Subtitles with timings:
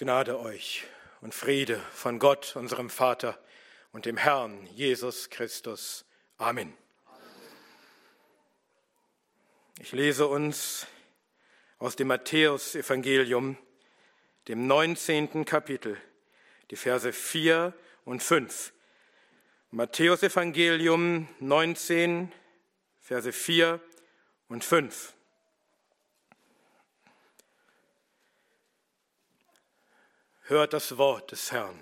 [0.00, 0.84] Gnade euch
[1.20, 3.38] und Friede von Gott, unserem Vater
[3.92, 6.06] und dem Herrn Jesus Christus.
[6.38, 6.72] Amen.
[9.78, 10.86] Ich lese uns
[11.78, 13.58] aus dem Matthäusevangelium,
[14.48, 15.44] dem 19.
[15.44, 15.98] Kapitel,
[16.70, 17.74] die Verse 4
[18.06, 18.72] und 5.
[19.70, 22.32] Matthäusevangelium 19,
[23.02, 23.78] Verse 4
[24.48, 25.12] und 5.
[30.50, 31.78] hört das Wort des Herrn.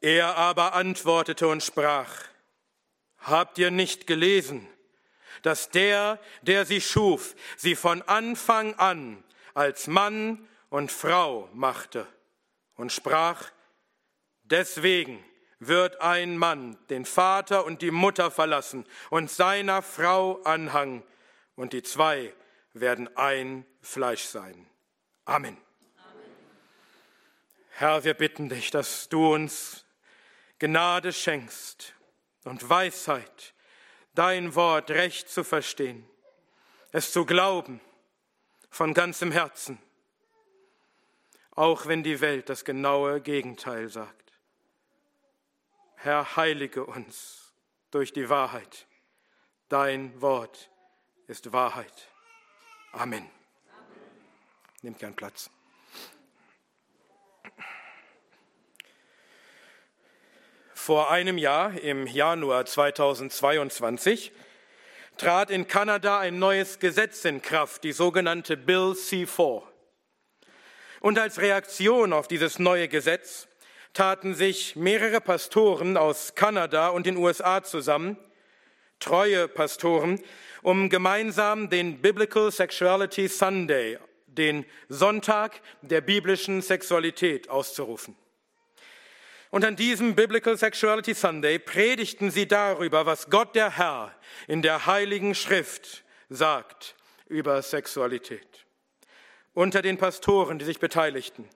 [0.00, 2.10] Er aber antwortete und sprach,
[3.18, 4.68] Habt ihr nicht gelesen,
[5.42, 12.06] dass der, der sie schuf, sie von Anfang an als Mann und Frau machte
[12.76, 13.50] und sprach,
[14.44, 15.24] Deswegen
[15.58, 21.02] wird ein Mann den Vater und die Mutter verlassen und seiner Frau anhangen,
[21.56, 22.32] und die zwei
[22.74, 24.68] werden ein Fleisch sein.
[25.24, 25.65] Amen.
[27.78, 29.84] Herr, wir bitten dich, dass du uns
[30.58, 31.92] Gnade schenkst
[32.44, 33.52] und Weisheit,
[34.14, 36.08] dein Wort recht zu verstehen,
[36.92, 37.82] es zu glauben
[38.70, 39.78] von ganzem Herzen,
[41.50, 44.32] auch wenn die Welt das genaue Gegenteil sagt.
[45.96, 47.52] Herr, heilige uns
[47.90, 48.86] durch die Wahrheit.
[49.68, 50.70] Dein Wort
[51.26, 52.08] ist Wahrheit.
[52.92, 53.18] Amen.
[53.18, 53.30] Amen.
[54.80, 55.50] Nehmt gern Platz.
[60.86, 64.30] Vor einem Jahr, im Januar 2022,
[65.16, 69.64] trat in Kanada ein neues Gesetz in Kraft, die sogenannte Bill C4.
[71.00, 73.48] Und als Reaktion auf dieses neue Gesetz
[73.94, 78.16] taten sich mehrere Pastoren aus Kanada und den USA zusammen,
[79.00, 80.20] treue Pastoren,
[80.62, 83.98] um gemeinsam den Biblical Sexuality Sunday,
[84.28, 88.16] den Sonntag der biblischen Sexualität auszurufen.
[89.56, 94.14] Und an diesem Biblical Sexuality Sunday predigten sie darüber, was Gott der Herr
[94.48, 96.94] in der Heiligen Schrift sagt
[97.26, 98.66] über Sexualität.
[99.54, 101.48] Unter den Pastoren, die sich beteiligten,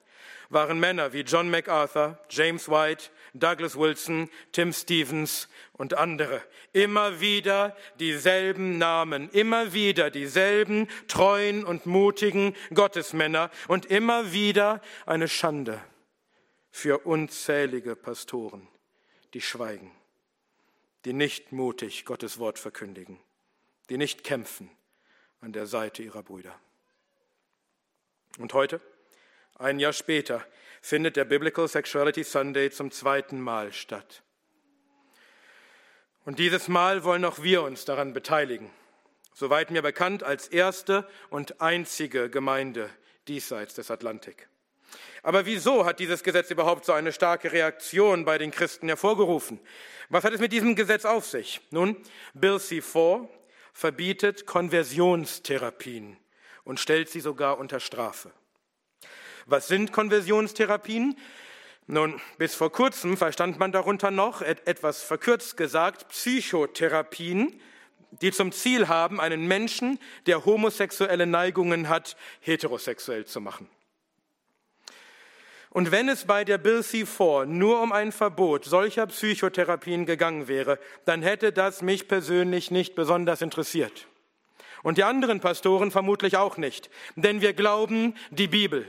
[0.49, 6.41] waren Männer wie John MacArthur, James White, Douglas Wilson, Tim Stevens und andere.
[6.73, 15.27] Immer wieder dieselben Namen, immer wieder dieselben treuen und mutigen Gottesmänner und immer wieder eine
[15.27, 15.79] Schande
[16.71, 18.67] für unzählige Pastoren,
[19.33, 19.91] die schweigen,
[21.05, 23.19] die nicht mutig Gottes Wort verkündigen,
[23.89, 24.71] die nicht kämpfen
[25.41, 26.57] an der Seite ihrer Brüder.
[28.37, 28.79] Und heute,
[29.55, 30.45] ein Jahr später,
[30.81, 34.23] findet der Biblical Sexuality Sunday zum zweiten Mal statt.
[36.23, 38.71] Und dieses Mal wollen auch wir uns daran beteiligen.
[39.33, 42.89] Soweit mir bekannt, als erste und einzige Gemeinde
[43.27, 44.47] diesseits des Atlantik.
[45.23, 49.59] Aber wieso hat dieses Gesetz überhaupt so eine starke Reaktion bei den Christen hervorgerufen?
[50.09, 51.61] Was hat es mit diesem Gesetz auf sich?
[51.69, 51.95] Nun,
[52.33, 53.27] Bill C4
[53.73, 56.17] verbietet Konversionstherapien
[56.63, 58.31] und stellt sie sogar unter Strafe.
[59.45, 61.17] Was sind Konversionstherapien?
[61.87, 67.59] Nun, bis vor kurzem verstand man darunter noch, etwas verkürzt gesagt, Psychotherapien,
[68.21, 73.69] die zum Ziel haben, einen Menschen, der homosexuelle Neigungen hat, heterosexuell zu machen.
[75.73, 80.77] Und wenn es bei der Bill C4 nur um ein Verbot solcher Psychotherapien gegangen wäre,
[81.05, 84.07] dann hätte das mich persönlich nicht besonders interessiert.
[84.83, 88.85] Und die anderen Pastoren vermutlich auch nicht, denn wir glauben die Bibel.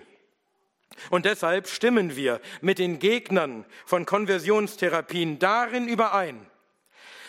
[1.09, 6.47] Und deshalb stimmen wir mit den Gegnern von Konversionstherapien darin überein,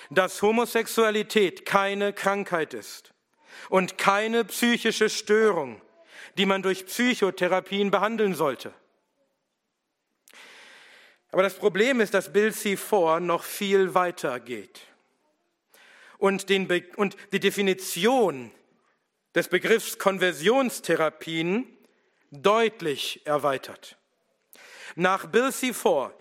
[0.09, 3.13] dass Homosexualität keine Krankheit ist
[3.69, 5.79] und keine psychische Störung,
[6.39, 8.73] die man durch Psychotherapien behandeln sollte.
[11.33, 14.81] Aber das Problem ist, dass Bill C4 noch viel weiter geht.
[16.19, 18.51] Und, den Be und die Definition
[19.33, 21.65] des Begriffs Konversionstherapien
[22.29, 23.97] deutlich erweitert.
[24.95, 26.11] Nach Bill C4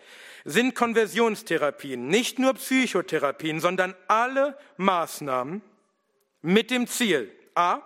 [0.46, 5.60] sind Konversionstherapien nicht nur Psychotherapien, sondern alle Maßnahmen
[6.40, 7.82] mit dem Ziel, a,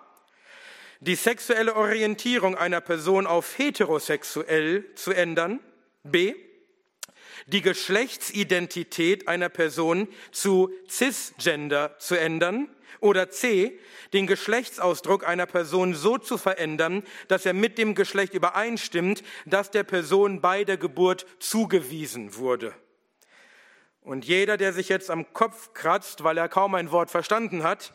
[1.01, 5.59] die sexuelle Orientierung einer Person auf heterosexuell zu ändern,
[6.05, 6.37] b,
[7.47, 12.69] die Geschlechtsidentität einer Person zu cisgender zu ändern
[13.01, 13.79] oder C,
[14.13, 19.85] den Geschlechtsausdruck einer Person so zu verändern, dass er mit dem Geschlecht übereinstimmt, das der
[19.85, 22.75] Person bei der Geburt zugewiesen wurde.
[24.01, 27.93] Und jeder, der sich jetzt am Kopf kratzt, weil er kaum ein Wort verstanden hat,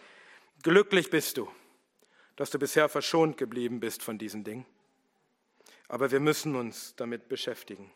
[0.62, 1.50] glücklich bist du,
[2.36, 4.65] dass du bisher verschont geblieben bist von diesen Dingen.
[5.92, 7.92] aber wir müssen uns damit beschäftigen.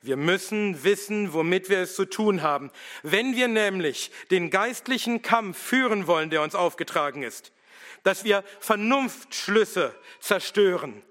[0.00, 2.70] Wir müssen wissen, womit wir es zu tun haben.
[3.02, 7.52] Wenn wir nämlich den geistlichen Kampf führen wollen, der uns aufgetragen ist,
[8.04, 11.02] dass wir Vernunftschlüsse zerstören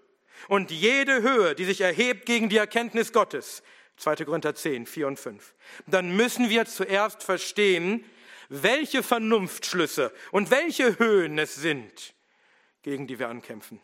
[0.47, 3.61] und jede Höhe, die sich erhebt gegen die Erkenntnis Gottes,
[3.97, 4.23] 2.
[4.25, 5.53] Korinther 10, 4 und 5,
[5.85, 8.05] dann müssen wir zuerst verstehen,
[8.47, 12.13] welche Vernunftschlüsse und welche Höhen es sind,
[12.83, 13.81] gegen die wir ankämpfen.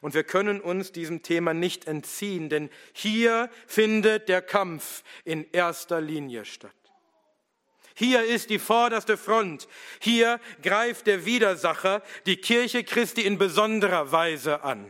[0.00, 6.00] Und wir können uns diesem Thema nicht entziehen, denn hier findet der Kampf in erster
[6.00, 6.72] Linie statt.
[7.94, 9.66] Hier ist die vorderste Front.
[9.98, 14.86] Hier greift der Widersacher die Kirche Christi in besonderer Weise an.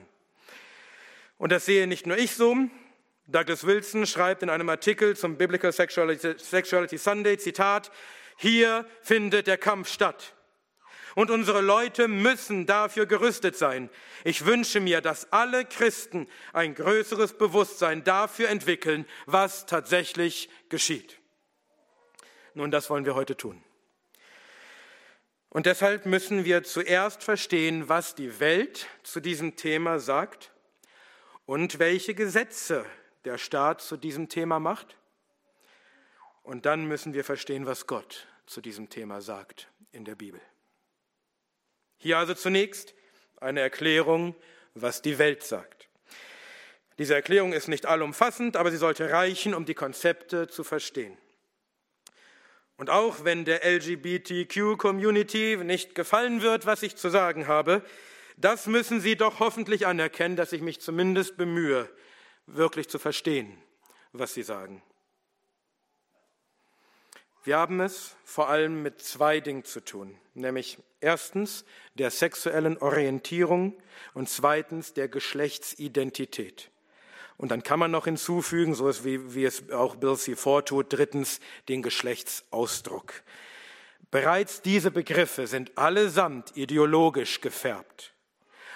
[1.38, 2.56] Und das sehe nicht nur ich so.
[3.26, 7.90] Douglas Wilson schreibt in einem Artikel zum Biblical Sexuality, Sunday, Zitat,
[8.36, 10.34] hier findet der Kampf statt.
[11.18, 13.90] Und unsere Leute müssen dafür gerüstet sein.
[14.22, 21.18] Ich wünsche mir, dass alle Christen ein größeres Bewusstsein dafür entwickeln, was tatsächlich geschieht.
[22.54, 23.60] Nun, das wollen wir heute tun.
[25.48, 30.52] Und deshalb müssen wir zuerst verstehen, was die Welt zu diesem Thema sagt
[31.46, 32.86] und welche Gesetze
[33.24, 34.96] der Staat zu diesem Thema macht.
[36.44, 40.40] Und dann müssen wir verstehen, was Gott zu diesem Thema sagt in der Bibel.
[41.98, 42.94] Hier also zunächst
[43.40, 44.34] eine Erklärung,
[44.74, 45.88] was die Welt sagt.
[46.98, 51.16] Diese Erklärung ist nicht allumfassend, aber sie sollte reichen, um die Konzepte zu verstehen.
[52.76, 57.82] Und auch wenn der LGBTQ-Community nicht gefallen wird, was ich zu sagen habe,
[58.36, 61.90] das müssen Sie doch hoffentlich anerkennen, dass ich mich zumindest bemühe,
[62.46, 63.60] wirklich zu verstehen,
[64.12, 64.80] was Sie sagen.
[67.48, 71.64] Wir haben es vor allem mit zwei Dingen zu tun, nämlich erstens
[71.94, 73.72] der sexuellen Orientierung
[74.12, 76.70] und zweitens der Geschlechtsidentität.
[77.38, 80.36] Und dann kann man noch hinzufügen, so ist wie, wie es auch Bill C.
[80.36, 81.40] vortut, drittens
[81.70, 83.22] den Geschlechtsausdruck.
[84.10, 88.12] Bereits diese Begriffe sind allesamt ideologisch gefärbt.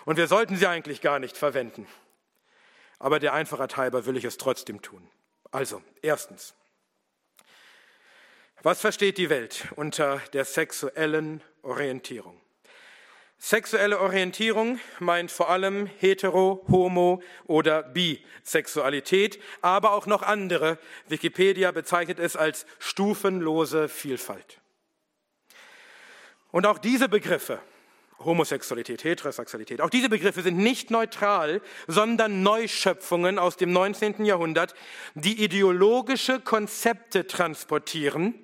[0.06, 1.86] Und wir sollten sie eigentlich gar nicht verwenden.
[2.98, 5.06] Aber der Einfachheit halber will ich es trotzdem tun.
[5.50, 6.54] Also, erstens.
[8.64, 12.40] Was versteht die Welt unter der sexuellen Orientierung?
[13.36, 20.78] Sexuelle Orientierung meint vor allem hetero, homo oder Bisexualität, aber auch noch andere.
[21.08, 24.60] Wikipedia bezeichnet es als stufenlose Vielfalt.
[26.52, 27.58] Und auch diese Begriffe,
[28.20, 34.24] Homosexualität, Heterosexualität, auch diese Begriffe sind nicht neutral, sondern Neuschöpfungen aus dem 19.
[34.24, 34.74] Jahrhundert,
[35.16, 38.38] die ideologische Konzepte transportieren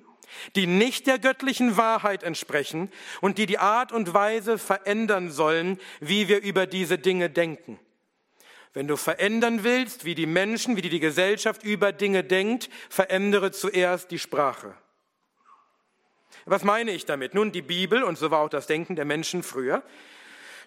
[0.55, 2.91] die nicht der göttlichen Wahrheit entsprechen
[3.21, 7.79] und die die Art und Weise verändern sollen, wie wir über diese Dinge denken.
[8.73, 14.11] Wenn du verändern willst, wie die Menschen, wie die, Gesellschaft über Dinge denkt, verändere zuerst
[14.11, 14.75] die Sprache.
[16.45, 17.33] Was meine ich damit?
[17.33, 19.83] Nun, die Bibel, und so war auch das Denken der Menschen früher,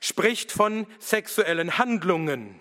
[0.01, 2.61] spricht von sexuellen Handlungen.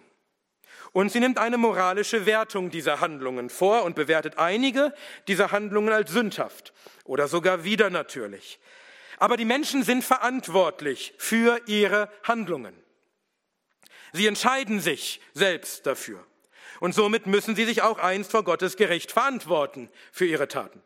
[0.94, 4.94] Und sie nimmt eine moralische Wertung dieser Handlungen vor und bewertet einige
[5.28, 6.74] dieser Handlungen als sündhaft
[7.06, 8.60] oder sogar widernatürlich.
[9.18, 12.76] Aber die Menschen sind verantwortlich für ihre Handlungen.
[14.14, 16.26] Sie entscheiden sich selbst dafür.
[16.80, 20.82] Und somit müssen sie sich auch einst vor Gottes Gericht verantworten für ihre Taten.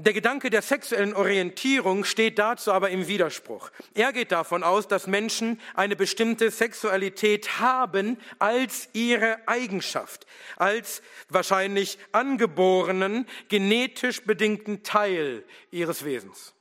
[0.00, 3.72] Der Gedanke der sexuellen Orientierung steht dazu aber im Widerspruch.
[3.94, 10.24] Er geht davon aus, dass Menschen eine bestimmte Sexualität haben als ihre Eigenschaft,
[10.54, 16.54] als wahrscheinlich angeborenen, genetisch bedingten Teil ihres Wesens.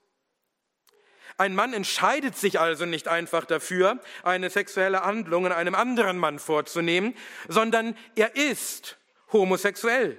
[1.38, 6.39] Ein Mann entscheidet sich also nicht einfach dafür, eine sexuelle Handlung in einem anderen Mann
[6.39, 7.13] vorzunehmen,
[7.48, 8.98] sondern er ist
[9.32, 10.17] homosexuell.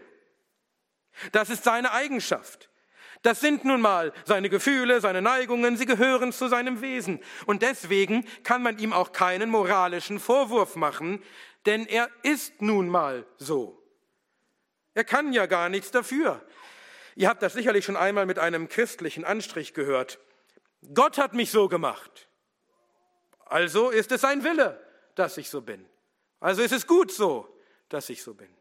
[1.32, 2.67] Das ist seine Eigenschaft.
[3.22, 7.20] Das sind nun mal seine Gefühle, seine Neigungen, sie gehören zu seinem Wesen.
[7.46, 11.22] Und deswegen kann man ihm auch keinen moralischen Vorwurf machen,
[11.66, 13.82] denn er ist nun mal so.
[14.94, 16.44] Er kann ja gar nichts dafür.
[17.14, 20.18] Ihr habt das sicherlich schon einmal mit einem christlichen Anstrich gehört.
[20.94, 22.28] Gott hat mich so gemacht.
[23.46, 24.80] Also ist es sein Wille,
[25.14, 25.84] dass ich so bin.
[26.40, 27.48] Also ist es gut so,
[27.88, 28.57] dass ich so bin.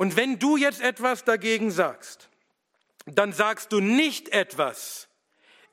[0.00, 2.30] Und wenn du jetzt etwas dagegen sagst,
[3.04, 5.10] dann sagst du nicht etwas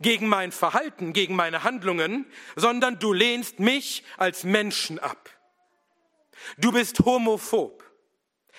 [0.02, 2.26] gegen mein Verhalten, gegen meine Handlungen,
[2.58, 5.30] sondern du lehnst mich als Menschen ab.
[6.58, 7.82] Du bist homophob,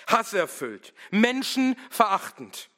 [0.06, 2.70] hasserfüllt, menschenverachtend.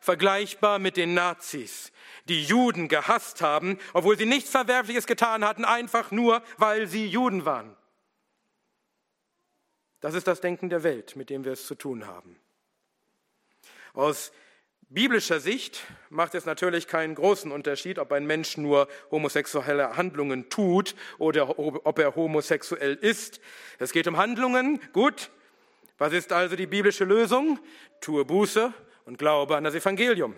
[0.00, 1.92] vergleichbar mit den Nazis,
[2.24, 7.44] die Juden gehasst haben, obwohl sie nichts Verwerfliches getan hatten, einfach nur, weil sie Juden
[7.44, 7.77] waren.
[10.00, 12.36] Das ist das Denken der Welt, mit dem wir es zu tun haben.
[13.94, 14.32] Aus
[14.90, 20.94] biblischer Sicht macht es natürlich keinen großen Unterschied, ob ein Mensch nur homosexuelle Handlungen tut
[21.18, 23.40] oder ob er homosexuell ist.
[23.78, 25.30] Es geht um Handlungen, gut.
[25.98, 27.58] Was ist also die biblische Lösung?
[28.00, 28.72] Tue Buße
[29.04, 30.36] und glaube an das Evangelium.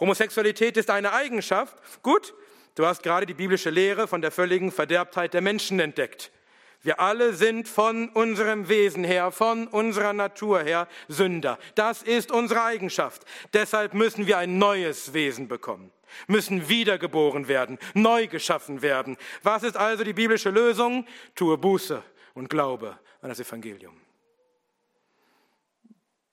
[0.00, 1.76] Homosexualität ist eine Eigenschaft.
[2.02, 2.34] Gut,
[2.74, 6.32] du hast gerade die biblische Lehre von der völligen Verderbtheit der Menschen entdeckt.
[6.82, 11.58] Wir alle sind von unserem Wesen her, von unserer Natur her Sünder.
[11.74, 13.24] Das ist unsere Eigenschaft.
[13.52, 15.92] Deshalb müssen wir ein neues Wesen bekommen,
[16.26, 19.18] müssen wiedergeboren werden, neu geschaffen werden.
[19.42, 21.06] Was ist also die biblische Lösung?
[21.34, 24.00] Tue Buße und glaube an das Evangelium.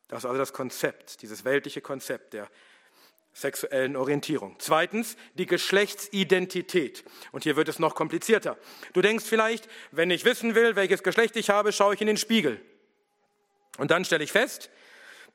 [0.07, 2.49] Das ist also das Konzept, dieses weltliche Konzept der
[3.37, 4.55] sexuellen Orientierung.
[4.57, 7.03] Zweitens die Geschlechtsidentität.
[7.31, 8.57] Und hier wird es noch komplizierter.
[8.93, 12.17] Du denkst vielleicht, wenn ich wissen will, welches Geschlecht ich habe, schaue ich in den
[12.17, 12.59] Spiegel.
[13.77, 14.71] Und dann stelle ich fest,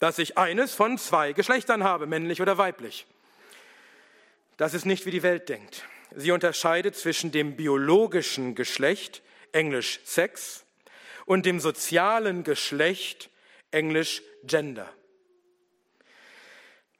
[0.00, 3.06] dass ich eines von zwei Geschlechtern habe, männlich oder weiblich.
[4.56, 5.84] Das ist nicht, wie die Welt denkt.
[6.14, 10.64] Sie unterscheidet zwischen dem biologischen Geschlecht, englisch Sex,
[11.24, 13.30] und dem sozialen Geschlecht,
[13.70, 14.92] englisch Gender.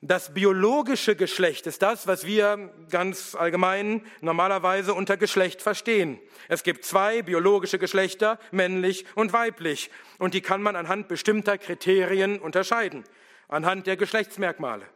[0.05, 6.19] Das biologische Geschlecht ist das, was wir ganz allgemein normalerweise unter Geschlecht verstehen.
[6.49, 12.41] Es gibt zwei biologische Geschlechter, männlich und weiblich, und die kann man anhand bestimmter Kriterien
[12.41, 13.05] unterscheiden,
[13.47, 14.87] anhand der Geschlechtsmerkmale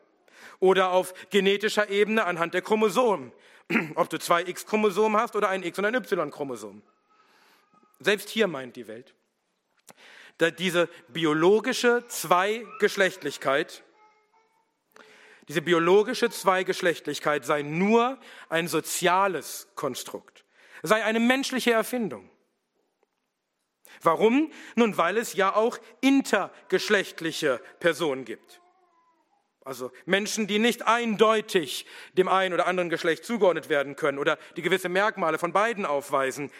[0.58, 3.30] oder auf genetischer Ebene anhand der Chromosomen,
[3.94, 6.82] ob du zwei X-Chromosomen hast oder ein X- und ein Y-Chromosom.
[8.00, 9.14] Selbst hier meint die Welt.
[10.58, 13.84] Diese biologische Zweigeschlechtlichkeit
[15.48, 20.44] diese biologische Zweigeschlechtlichkeit sei nur ein soziales Konstrukt,
[20.82, 22.28] sei eine menschliche Erfindung.
[24.02, 24.52] Warum?
[24.74, 28.60] Nun, weil es ja auch intergeschlechtliche Personen gibt.
[29.64, 34.62] Also Menschen, die nicht eindeutig dem einen oder anderen Geschlecht zugeordnet werden können oder die
[34.62, 36.52] gewisse Merkmale von beiden aufweisen,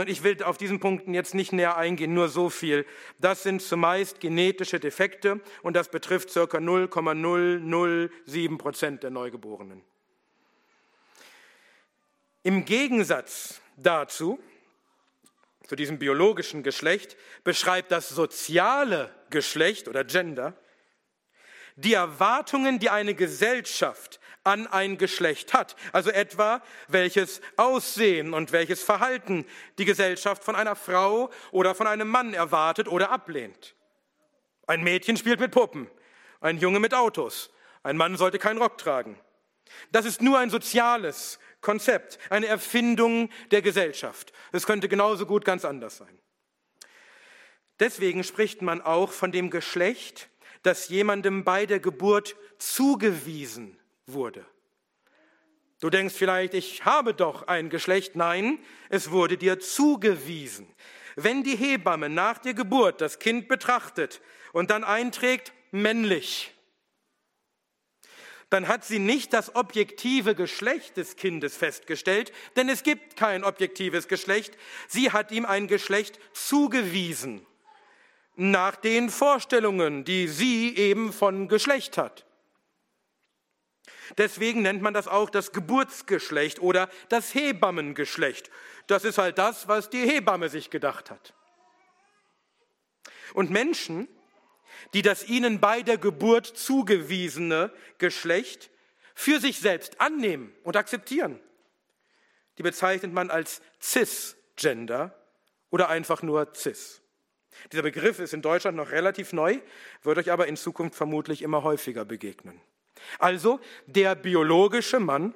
[0.00, 2.86] und ich will auf diesen Punkten jetzt nicht näher eingehen, nur so viel.
[3.18, 6.60] Das sind zumeist genetische Defekte und das betrifft ca.
[6.60, 9.82] 0,007 Prozent der Neugeborenen.
[12.42, 14.40] Im Gegensatz dazu,
[15.66, 20.56] zu diesem biologischen Geschlecht, beschreibt das soziale Geschlecht oder Gender
[21.76, 25.76] die Erwartungen, die eine Gesellschaft an ein Geschlecht hat.
[25.92, 29.46] Also etwa, welches Aussehen und welches Verhalten
[29.78, 33.74] die Gesellschaft von einer Frau oder von einem Mann erwartet oder ablehnt.
[34.66, 35.90] Ein Mädchen spielt mit Puppen,
[36.40, 37.50] ein Junge mit Autos,
[37.82, 39.18] ein Mann sollte keinen Rock tragen.
[39.90, 44.32] Das ist nur ein soziales Konzept, eine Erfindung der Gesellschaft.
[44.52, 46.18] Es könnte genauso gut ganz anders sein.
[47.80, 50.28] Deswegen spricht man auch von dem Geschlecht,
[50.62, 54.44] das jemandem bei der Geburt zugewiesen wurde.
[55.80, 58.14] Du denkst vielleicht, ich habe doch ein Geschlecht.
[58.14, 60.72] Nein, es wurde dir zugewiesen.
[61.16, 64.20] Wenn die Hebamme nach der Geburt das Kind betrachtet
[64.52, 66.54] und dann einträgt, männlich,
[68.52, 74.08] dann hat sie nicht das objektive Geschlecht des Kindes festgestellt, denn es gibt kein objektives
[74.08, 74.58] Geschlecht.
[74.88, 77.46] Sie hat ihm ein Geschlecht zugewiesen,
[78.36, 82.26] nach den Vorstellungen, die sie eben von Geschlecht hat.
[84.18, 88.50] Deswegen nennt man das auch das Geburtsgeschlecht oder das Hebammengeschlecht.
[88.86, 91.34] Das ist halt das, was die Hebamme sich gedacht hat.
[93.34, 94.08] Und Menschen,
[94.94, 98.70] die das ihnen bei der Geburt zugewiesene Geschlecht
[99.14, 101.40] für sich selbst annehmen und akzeptieren,
[102.58, 105.16] die bezeichnet man als Cisgender
[105.70, 107.00] oder einfach nur Cis.
[107.70, 109.60] Dieser Begriff ist in Deutschland noch relativ neu,
[110.02, 112.60] wird euch aber in Zukunft vermutlich immer häufiger begegnen.
[113.18, 115.34] Also der biologische Mann,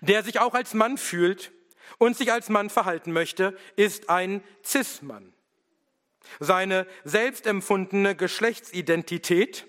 [0.00, 1.52] der sich auch als Mann fühlt
[1.98, 5.32] und sich als Mann verhalten möchte, ist ein Cis-Mann.
[6.40, 9.66] Seine selbstempfundene Geschlechtsidentität,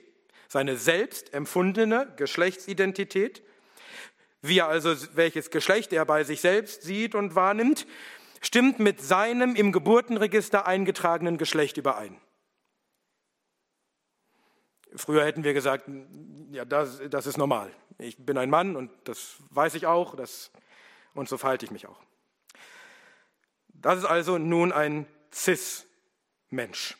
[0.47, 3.43] seine selbstempfundene Geschlechtsidentität,
[4.41, 7.87] wie er also welches Geschlecht er bei sich selbst sieht und wahrnimmt,
[8.41, 12.19] stimmt mit seinem im Geburtenregister eingetragenen Geschlecht überein.
[14.95, 15.89] Früher hätten wir gesagt,
[16.51, 17.71] ja, das, das ist normal.
[17.97, 20.51] Ich bin ein Mann und das weiß ich auch das,
[21.13, 21.99] und so verhalte ich mich auch.
[23.73, 26.97] Das ist also nun ein Cis-Mensch.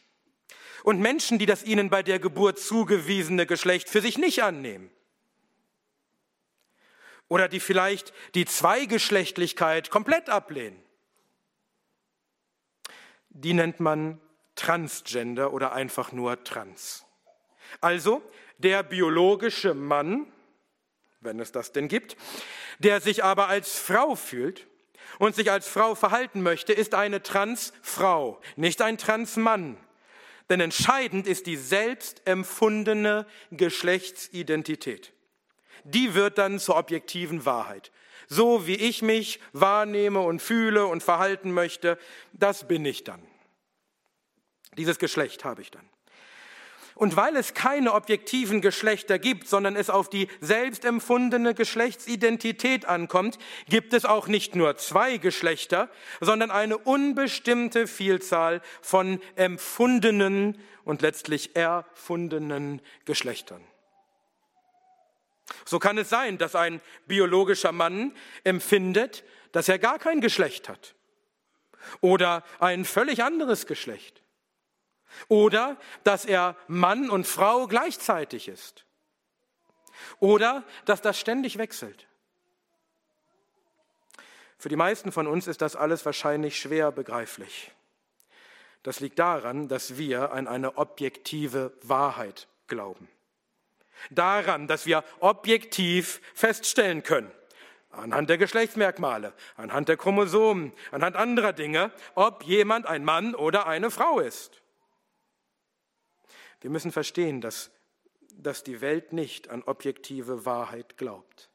[0.83, 4.91] und Menschen, die das ihnen bei der Geburt zugewiesene Geschlecht für sich nicht annehmen.
[7.27, 10.79] Oder die vielleicht die Zweigeschlechtlichkeit komplett ablehnen.
[13.29, 14.21] Die nennt man
[14.55, 17.04] Transgender oder einfach nur Trans.
[17.81, 18.21] Also
[18.57, 20.27] der biologische Mann,
[21.21, 22.15] wenn es das denn gibt,
[22.79, 24.67] der sich aber als Frau fühlt
[25.19, 29.77] und sich als Frau verhalten möchte, ist eine Transfrau, nicht ein Transmann.
[30.49, 35.13] Denn entscheidend ist die selbst empfundene Geschlechtsidentität.
[35.83, 37.91] Die wird dann zur objektiven Wahrheit.
[38.27, 41.97] So wie ich mich wahrnehme und fühle und verhalten möchte,
[42.33, 43.21] das bin ich dann.
[44.77, 45.87] Dieses Geschlecht habe ich dann.
[46.95, 53.37] Und weil es keine objektiven Geschlechter gibt, sondern es auf die selbstempfundene Geschlechtsidentität ankommt,
[53.67, 55.89] gibt es auch nicht nur zwei Geschlechter,
[56.21, 63.61] sondern eine unbestimmte Vielzahl von empfundenen und letztlich erfundenen Geschlechtern.
[65.65, 68.13] So kann es sein, dass ein biologischer Mann
[68.45, 70.95] empfindet, dass er gar kein Geschlecht hat
[71.99, 74.21] oder ein völlig anderes Geschlecht
[75.27, 78.85] oder dass er Mann und Frau gleichzeitig ist.
[80.19, 82.07] Oder dass das ständig wechselt.
[84.57, 87.71] Für die meisten von uns ist das alles wahrscheinlich schwer begreiflich.
[88.83, 93.07] Das liegt daran, dass wir an eine objektive Wahrheit glauben.
[94.11, 97.31] Daran, dass wir objektiv feststellen können,
[97.91, 103.89] anhand der Geschlechtsmerkmale, anhand der Chromosomen, anhand anderer Dinge, ob jemand ein Mann oder eine
[103.89, 104.61] Frau ist.
[106.61, 107.71] Wir müssen verstehen, dass,
[108.31, 111.49] dass die Welt nicht an objektive Wahrheit glaubt.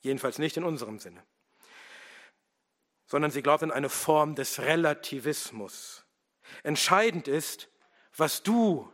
[0.00, 1.22] Jedenfalls nicht in unserem Sinne.
[3.06, 6.04] Sondern sie glaubt an eine Form des Relativismus.
[6.62, 7.68] Entscheidend ist,
[8.16, 8.90] was du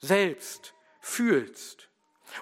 [0.00, 1.88] selbst fühlst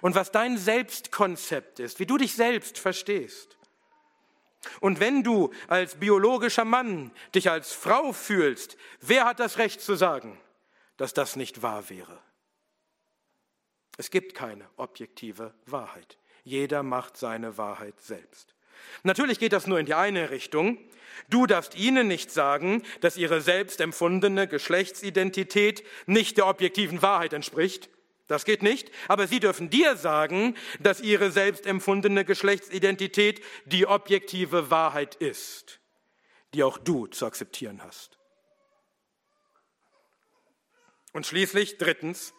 [0.01, 3.57] und was dein Selbstkonzept ist, wie du dich selbst verstehst.
[4.81, 9.95] Und wenn du als biologischer Mann dich als Frau fühlst, wer hat das Recht zu
[9.95, 10.41] sagen,
[10.97, 12.19] dass das nicht wahr wäre.
[13.99, 16.19] Es gibt keine objektive Wahrheit.
[16.45, 18.55] Jeder macht seine Wahrheit selbst.
[19.03, 20.79] Natürlich geht das nur in die eine Richtung.
[21.29, 27.89] Du darfst ihnen nicht sagen, dass ihre selbst empfundene Geschlechtsidentität nicht der objektiven Wahrheit entspricht.
[28.27, 28.91] Das geht nicht.
[29.09, 35.81] Aber sie dürfen dir sagen, dass ihre selbst empfundene Geschlechtsidentität die objektive Wahrheit ist,
[36.53, 38.16] die auch du zu akzeptieren hast.
[41.17, 42.35] Und schließlich drittens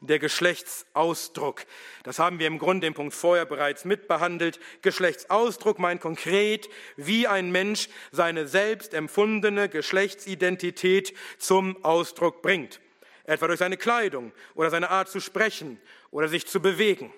[0.00, 1.64] der Geschlechtsausdruck.
[2.02, 4.58] Das haben wir im Grunde im Punkt vorher bereits mitbehandelt.
[4.82, 12.80] Geschlechtsausdruck meint konkret, wie ein Mensch seine selbst empfundene Geschlechtsidentität zum Ausdruck bringt.
[13.22, 17.14] Etwa durch seine Kleidung oder seine Art zu sprechen oder sich zu bewegen.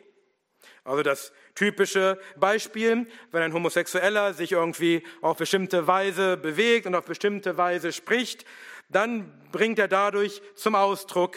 [0.85, 7.05] Also das typische Beispiel, wenn ein Homosexueller sich irgendwie auf bestimmte Weise bewegt und auf
[7.05, 8.46] bestimmte Weise spricht,
[8.88, 11.37] dann bringt er dadurch zum Ausdruck,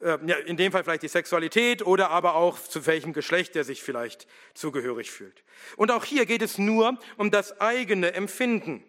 [0.00, 3.82] äh, in dem Fall vielleicht die Sexualität oder aber auch zu welchem Geschlecht er sich
[3.82, 5.42] vielleicht zugehörig fühlt.
[5.76, 8.84] Und auch hier geht es nur um das eigene Empfinden.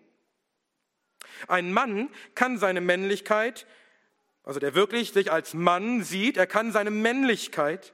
[1.48, 3.68] Ein Mann kann seine Männlichkeit,
[4.44, 7.94] also der wirklich sich als Mann sieht, er kann seine Männlichkeit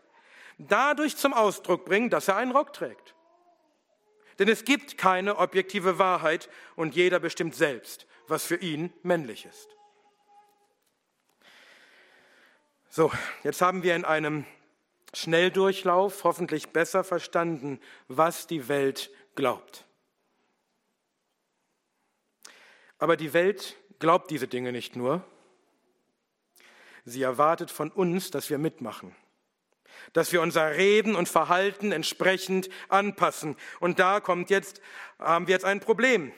[0.58, 3.16] dadurch zum Ausdruck bringen, dass er einen Rock trägt.
[4.40, 9.70] Denn es gibt keine objektive Wahrheit und jeder bestimmt selbst, was für ihn männlich ist.
[12.90, 13.12] So,
[13.44, 14.46] jetzt haben wir in einem
[15.14, 19.86] Schnelldurchlauf hoffentlich besser verstanden, was die Welt glaubt.
[22.98, 25.24] Aber die Welt glaubt diese Dinge nicht nur,
[27.06, 29.16] sie erwartet von uns, dass wir mitmachen,
[30.12, 33.56] dass wir unser Reden und Verhalten entsprechend anpassen.
[33.80, 34.82] Und da kommt jetzt,
[35.20, 36.32] haben wir jetzt ein Problem.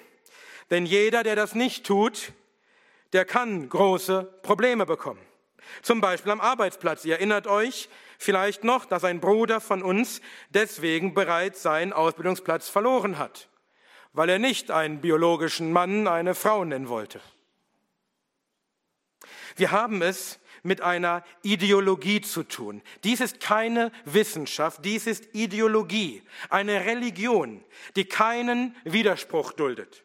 [0.70, 2.32] Denn jeder, der das nicht tut,
[3.14, 5.22] der kann große Probleme bekommen.
[5.82, 7.06] Zum Beispiel am Arbeitsplatz.
[7.06, 13.18] Ihr erinnert euch vielleicht noch, dass ein Bruder von uns deswegen bereits seinen Ausbildungsplatz verloren
[13.18, 13.50] hat,
[14.14, 17.20] weil er nicht einen biologischen Mann eine Frau nennen wollte.
[19.56, 22.82] Wir haben es mit einer Ideologie zu tun.
[23.04, 27.64] Dies ist keine Wissenschaft, dies ist Ideologie, eine Religion,
[27.96, 30.04] die keinen Widerspruch duldet.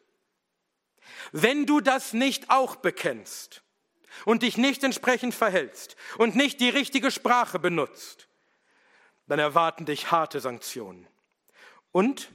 [1.31, 3.63] Wenn du das nicht auch bekennst,
[4.25, 8.27] und dich nicht entsprechend verhältst und nicht die richtige Sprache benutzt,
[9.27, 11.07] dann erwarten dich harte Sanktionen
[11.91, 12.31] und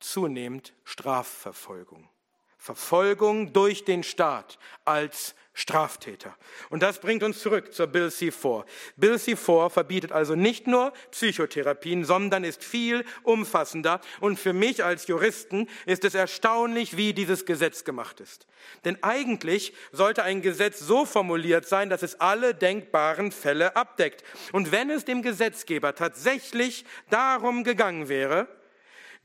[0.00, 2.08] zunehmend Strafverfolgung.
[2.56, 6.34] Verfolgung durch den Staat als Straftäter.
[6.70, 8.64] Und das bringt uns zurück zur Bill C4.
[8.96, 14.00] Bill C4 verbietet also nicht nur Psychotherapien, sondern ist viel umfassender.
[14.20, 18.46] Und für mich als Juristen ist es erstaunlich, wie dieses Gesetz gemacht ist.
[18.86, 24.24] Denn eigentlich sollte ein Gesetz so formuliert sein, dass es alle denkbaren Fälle abdeckt.
[24.52, 28.48] Und wenn es dem Gesetzgeber tatsächlich darum gegangen wäre,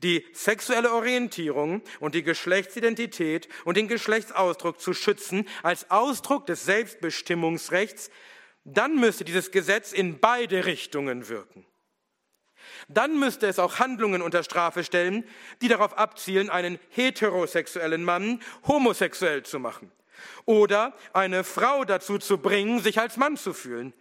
[0.02, 8.10] die sexuelle Orientierung und die Geschlechtsidentität und den Geschlechtsausdruck zu schützen als Ausdruck des Selbstbestimmungsrechts,
[8.64, 11.66] dann müsste dieses Gesetz in beide Richtungen wirken.
[12.88, 15.24] Dann müsste es auch Handlungen unter Strafe stellen,
[15.62, 19.90] die darauf abzielen, einen heterosexuellen Mann homosexuell zu machen
[20.44, 23.94] oder eine Frau dazu zu bringen, sich als Mann zu fühlen.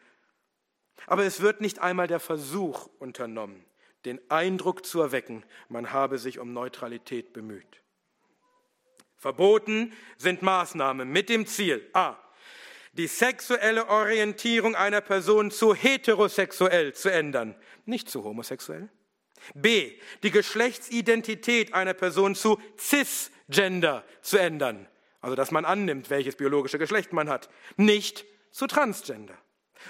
[1.06, 3.68] Aber es wird nicht einmal der Versuch unternommen
[4.08, 7.82] den Eindruck zu erwecken, man habe sich um Neutralität bemüht.
[9.18, 12.16] Verboten sind Maßnahmen mit dem Ziel a.
[12.94, 18.90] die sexuelle Orientierung einer Person zu heterosexuell zu ändern, nicht zu homosexuell.
[19.54, 20.00] b.
[20.24, 24.88] die Geschlechtsidentität einer Person zu cisgender zu ändern,
[25.22, 29.38] also dass man annimmt, welches biologische Geschlecht man hat, nicht zu transgender.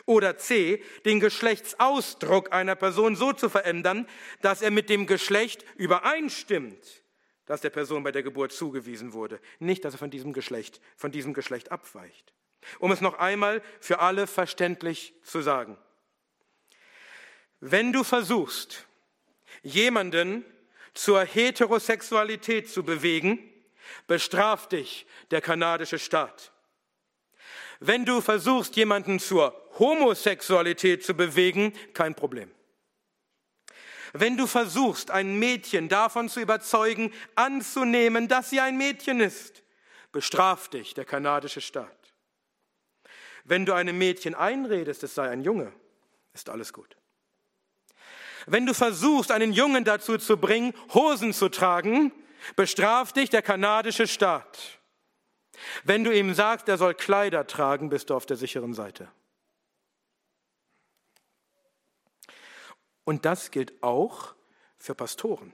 [0.05, 4.07] Oder C, den Geschlechtsausdruck einer Person so zu verändern,
[4.41, 7.03] dass er mit dem Geschlecht übereinstimmt,
[7.45, 9.39] das der Person bei der Geburt zugewiesen wurde.
[9.59, 12.33] Nicht, dass er von diesem Geschlecht, von diesem Geschlecht abweicht.
[12.79, 15.77] Um es noch einmal für alle verständlich zu sagen.
[17.59, 18.87] Wenn du versuchst,
[19.63, 20.45] jemanden
[20.93, 23.39] zur Heterosexualität zu bewegen,
[24.07, 26.51] bestraft dich der kanadische Staat.
[27.79, 32.51] Wenn du versuchst, jemanden zur Homosexualität zu bewegen, kein Problem.
[34.13, 39.63] Wenn du versuchst, ein Mädchen davon zu überzeugen, anzunehmen, dass sie ein Mädchen ist,
[40.11, 41.91] bestraft dich der kanadische Staat.
[43.43, 45.71] Wenn du einem Mädchen einredest, es sei ein Junge,
[46.33, 46.97] ist alles gut.
[48.45, 52.11] Wenn du versuchst, einen Jungen dazu zu bringen, Hosen zu tragen,
[52.55, 54.79] bestraft dich der kanadische Staat.
[55.83, 59.09] Wenn du ihm sagst, er soll Kleider tragen, bist du auf der sicheren Seite.
[63.07, 64.35] Und das gilt auch
[64.77, 65.53] für Pastoren.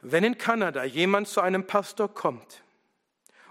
[0.00, 2.64] Wenn in Kanada jemand zu einem Pastor kommt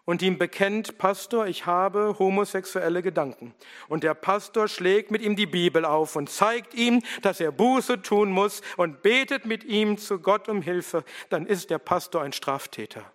[0.03, 3.55] und ihm bekennt, Pastor, ich habe homosexuelle Gedanken,
[3.87, 8.01] und der Pastor schlägt mit ihm die Bibel auf und zeigt ihm, dass er Buße
[8.01, 12.33] tun muss und betet mit ihm zu Gott um Hilfe, dann ist der Pastor ein
[12.33, 13.09] Straftäter.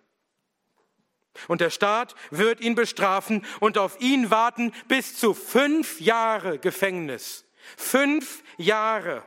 [1.47, 7.45] Und der Staat wird ihn bestrafen und auf ihn warten bis zu fünf Jahre Gefängnis.
[7.77, 9.23] Fünf Jahre.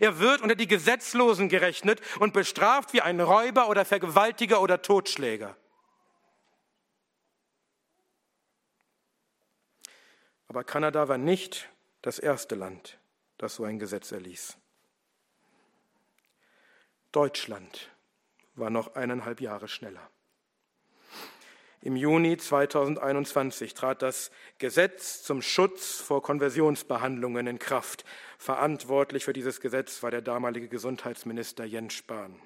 [0.00, 5.56] Er wird unter die Gesetzlosen gerechnet und bestraft wie ein Räuber oder Vergewaltiger oder Totschläger.
[10.48, 11.68] Aber Kanada war nicht
[12.02, 12.98] das erste Land,
[13.38, 14.56] das so ein Gesetz erließ.
[17.12, 17.90] Deutschland
[18.54, 20.10] war noch eineinhalb Jahre schneller.
[21.82, 28.04] Im Juni 2021 trat das Gesetz zum Schutz vor Konversionsbehandlungen in Kraft.
[28.36, 32.38] Verantwortlich für dieses Gesetz war der damalige Gesundheitsminister Jens Spahn.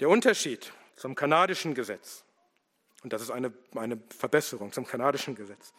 [0.00, 2.24] Der Unterschied zum kanadischen Gesetz,
[3.02, 5.74] und das ist eine, eine Verbesserung zum kanadischen Gesetz,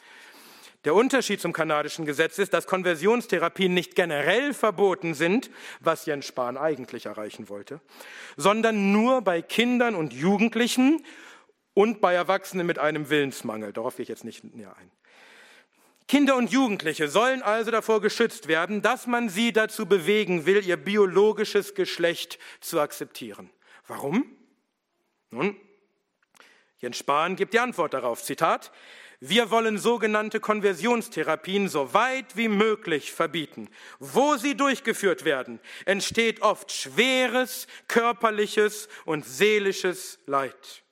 [0.85, 6.55] der Unterschied zum kanadischen Gesetz ist, dass Konversionstherapien nicht generell verboten sind, was Jens Spahn
[6.55, 7.81] eigentlich erreichen wollte,
[8.37, 11.03] sondern nur bei Kindern und Jugendlichen
[11.77, 13.71] und bei Erwachsenen mit einem Willensmangel.
[13.71, 14.89] Darauf gehe ich jetzt nicht näher ein.
[16.07, 20.77] Kinder und Jugendliche sollen also davor geschützt werden, dass man sie dazu bewegen will, ihr
[20.77, 23.51] biologisches Geschlecht zu akzeptieren.
[23.85, 24.25] Warum?
[25.29, 25.55] Nun,
[26.79, 28.23] Jens Spahn gibt die Antwort darauf.
[28.23, 28.71] Zitat.
[29.19, 33.69] Wir wollen sogenannte Konversionstherapien so weit wie möglich verbieten.
[33.99, 40.83] Wo sie durchgeführt werden, entsteht oft schweres körperliches und seelisches Leid.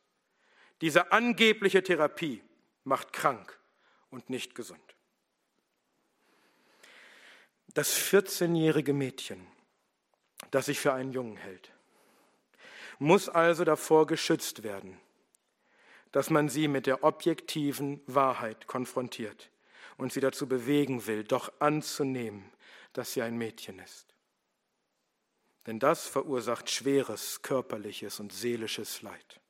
[0.85, 2.43] Diese angebliche Therapie
[2.83, 3.59] macht krank
[4.11, 4.95] und nicht gesund.
[7.73, 9.47] Das 14-jährige Mädchen,
[10.51, 11.71] das sich für einen Jungen hält,
[12.99, 14.99] muss also davor geschützt werden,
[16.11, 19.49] dass man sie mit der objektiven Wahrheit konfrontiert
[19.97, 22.51] und sie dazu bewegen will, doch anzunehmen,
[22.93, 24.13] dass sie ein Mädchen ist.
[25.65, 29.41] Denn das verursacht schweres körperliches und seelisches Leid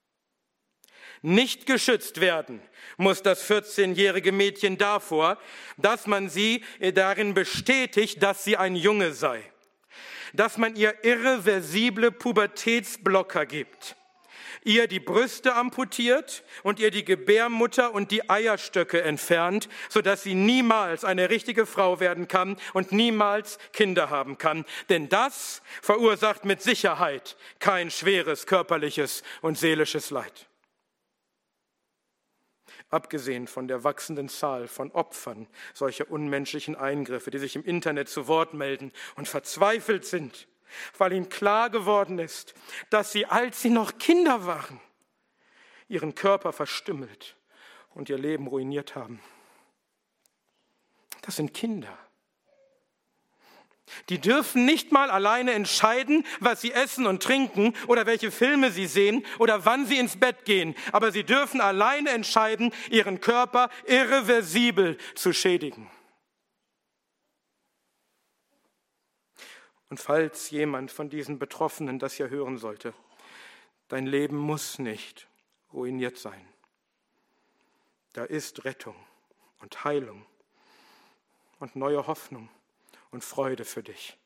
[1.22, 2.62] nicht geschützt werden
[2.98, 5.38] muss das 14-jährige Mädchen davor,
[5.78, 9.44] dass man sie darin bestätigt, dass sie ein Junge sei,
[10.34, 13.96] dass man ihr irreversible Pubertätsblocker gibt,
[14.64, 21.06] ihr die Brüste amputiert und ihr die Gebärmutter und die Eierstöcke entfernt, sodass sie niemals
[21.06, 24.66] eine richtige Frau werden kann und niemals Kinder haben kann.
[24.90, 30.48] Denn das verursacht mit Sicherheit kein schweres körperliches und seelisches Leid.
[32.90, 38.28] Abgesehen von der wachsenden Zahl von Opfern solcher unmenschlichen Eingriffe, die sich im Internet zu
[38.28, 40.48] Wort melden und verzweifelt sind,
[40.98, 42.54] weil ihnen klar geworden ist,
[42.90, 44.80] dass sie, als sie noch Kinder waren,
[45.88, 47.36] ihren Körper verstümmelt
[47.94, 49.20] und ihr Leben ruiniert haben.
[51.22, 51.98] Das sind Kinder.
[54.10, 58.88] Die dürfen nicht mal alleine entscheiden, was sie essen und trinken oder welche Filme sie
[58.88, 60.76] sehen oder wann sie ins Bett gehen.
[60.92, 65.90] Aber sie dürfen alleine entscheiden, ihren Körper irreversibel zu schädigen.
[69.90, 72.94] Und falls jemand von diesen Betroffenen das hier hören sollte,
[73.88, 75.28] dein Leben muss nicht
[75.72, 76.48] ruiniert sein.
[78.14, 78.96] Da ist Rettung
[79.60, 80.26] und Heilung
[81.60, 82.50] und neue Hoffnung
[83.16, 84.18] und Freude für dich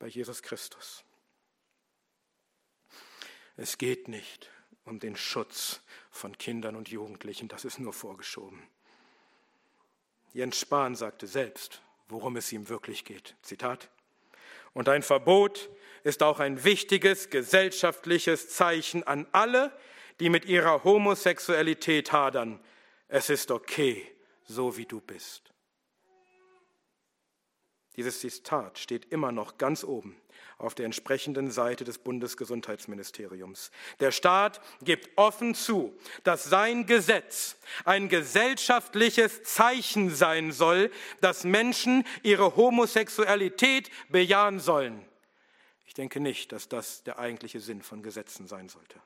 [0.00, 1.04] bei Jesus Christus.
[3.56, 4.50] Es geht nicht
[4.84, 8.60] um den Schutz von Kindern und Jugendlichen, das ist nur vorgeschoben.
[10.34, 13.36] Jens Spahn sagte selbst, worum es ihm wirklich geht.
[13.42, 13.88] Zitat,
[14.74, 15.70] und ein Verbot
[16.02, 19.70] ist auch ein wichtiges gesellschaftliches Zeichen an alle,
[20.18, 22.58] die mit ihrer Homosexualität hadern.
[23.06, 24.10] Es ist okay,
[24.44, 25.51] so wie du bist.
[27.96, 30.16] Dieses Zitat steht immer noch ganz oben
[30.58, 33.70] auf der entsprechenden Seite des Bundesgesundheitsministeriums.
[34.00, 42.04] Der Staat gibt offen zu, dass sein Gesetz ein gesellschaftliches Zeichen sein soll, dass Menschen
[42.22, 45.04] ihre Homosexualität bejahen sollen.
[45.84, 49.00] Ich denke nicht, dass das der eigentliche Sinn von Gesetzen sein sollte.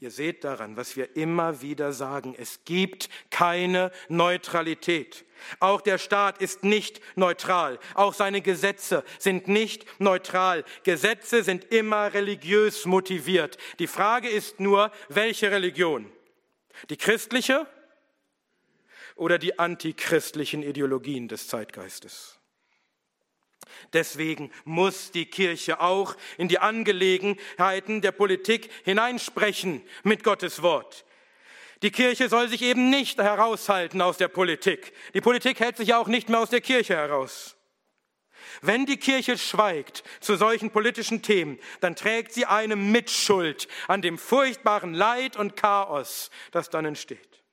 [0.00, 5.24] Ihr seht daran, was wir immer wieder sagen, es gibt keine Neutralität.
[5.60, 7.78] Auch der Staat ist nicht neutral.
[7.94, 10.64] Auch seine Gesetze sind nicht neutral.
[10.82, 13.58] Gesetze sind immer religiös motiviert.
[13.78, 16.10] Die Frage ist nur, welche Religion?
[16.90, 17.66] Die christliche
[19.16, 22.38] oder die antichristlichen Ideologien des Zeitgeistes?
[23.92, 31.04] Deswegen muss die Kirche auch in die Angelegenheiten der Politik hineinsprechen mit Gottes Wort.
[31.84, 34.94] Die Kirche soll sich eben nicht heraushalten aus der Politik.
[35.12, 37.58] Die Politik hält sich ja auch nicht mehr aus der Kirche heraus.
[38.62, 44.16] Wenn die Kirche schweigt zu solchen politischen Themen, dann trägt sie eine Mitschuld an dem
[44.16, 47.43] furchtbaren Leid und Chaos, das dann entsteht.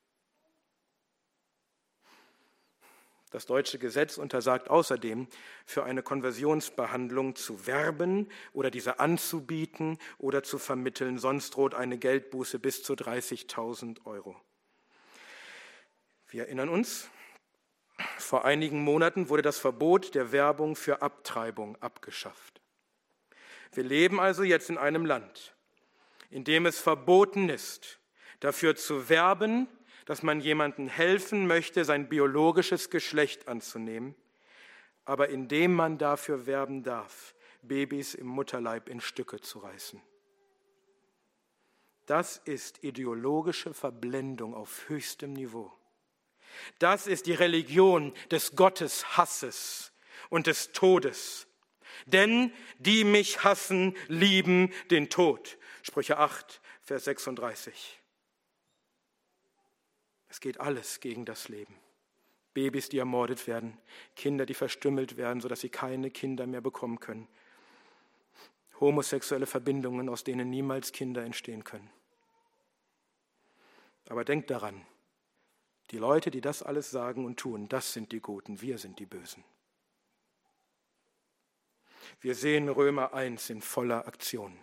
[3.31, 5.27] Das deutsche Gesetz untersagt außerdem,
[5.65, 11.17] für eine Konversionsbehandlung zu werben oder diese anzubieten oder zu vermitteln.
[11.17, 14.35] Sonst droht eine Geldbuße bis zu 30.000 Euro.
[16.27, 17.09] Wir erinnern uns,
[18.17, 22.61] vor einigen Monaten wurde das Verbot der Werbung für Abtreibung abgeschafft.
[23.71, 25.55] Wir leben also jetzt in einem Land,
[26.29, 27.99] in dem es verboten ist,
[28.41, 29.69] dafür zu werben,
[30.05, 34.15] dass man jemandem helfen möchte, sein biologisches Geschlecht anzunehmen,
[35.05, 40.01] aber indem man dafür werben darf, Babys im Mutterleib in Stücke zu reißen.
[42.05, 45.71] Das ist ideologische Verblendung auf höchstem Niveau.
[46.79, 49.93] Das ist die Religion des Gotteshasses
[50.29, 51.47] und des Todes.
[52.05, 55.57] Denn die mich hassen, lieben den Tod.
[55.83, 58.00] Sprüche 8, Vers 36.
[60.31, 61.75] Es geht alles gegen das Leben.
[62.53, 63.77] Babys, die ermordet werden,
[64.15, 67.27] Kinder, die verstümmelt werden, sodass sie keine Kinder mehr bekommen können.
[68.79, 71.89] Homosexuelle Verbindungen, aus denen niemals Kinder entstehen können.
[74.07, 74.85] Aber denkt daran,
[75.91, 79.05] die Leute, die das alles sagen und tun, das sind die Guten, wir sind die
[79.05, 79.43] Bösen.
[82.21, 84.57] Wir sehen Römer 1 in voller Aktion.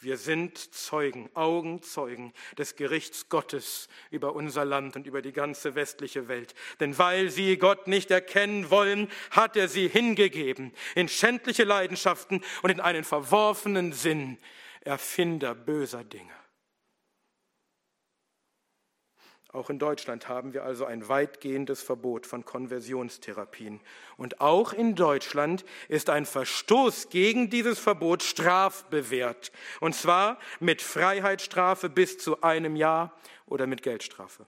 [0.00, 6.28] Wir sind Zeugen, Augenzeugen des Gerichts Gottes über unser Land und über die ganze westliche
[6.28, 6.54] Welt.
[6.78, 12.70] Denn weil sie Gott nicht erkennen wollen, hat er sie hingegeben in schändliche Leidenschaften und
[12.70, 14.38] in einen verworfenen Sinn,
[14.82, 16.32] Erfinder böser Dinge.
[19.58, 23.80] Auch in Deutschland haben wir also ein weitgehendes Verbot von Konversionstherapien.
[24.16, 29.50] Und auch in Deutschland ist ein Verstoß gegen dieses Verbot strafbewehrt.
[29.80, 34.46] Und zwar mit Freiheitsstrafe bis zu einem Jahr oder mit Geldstrafe.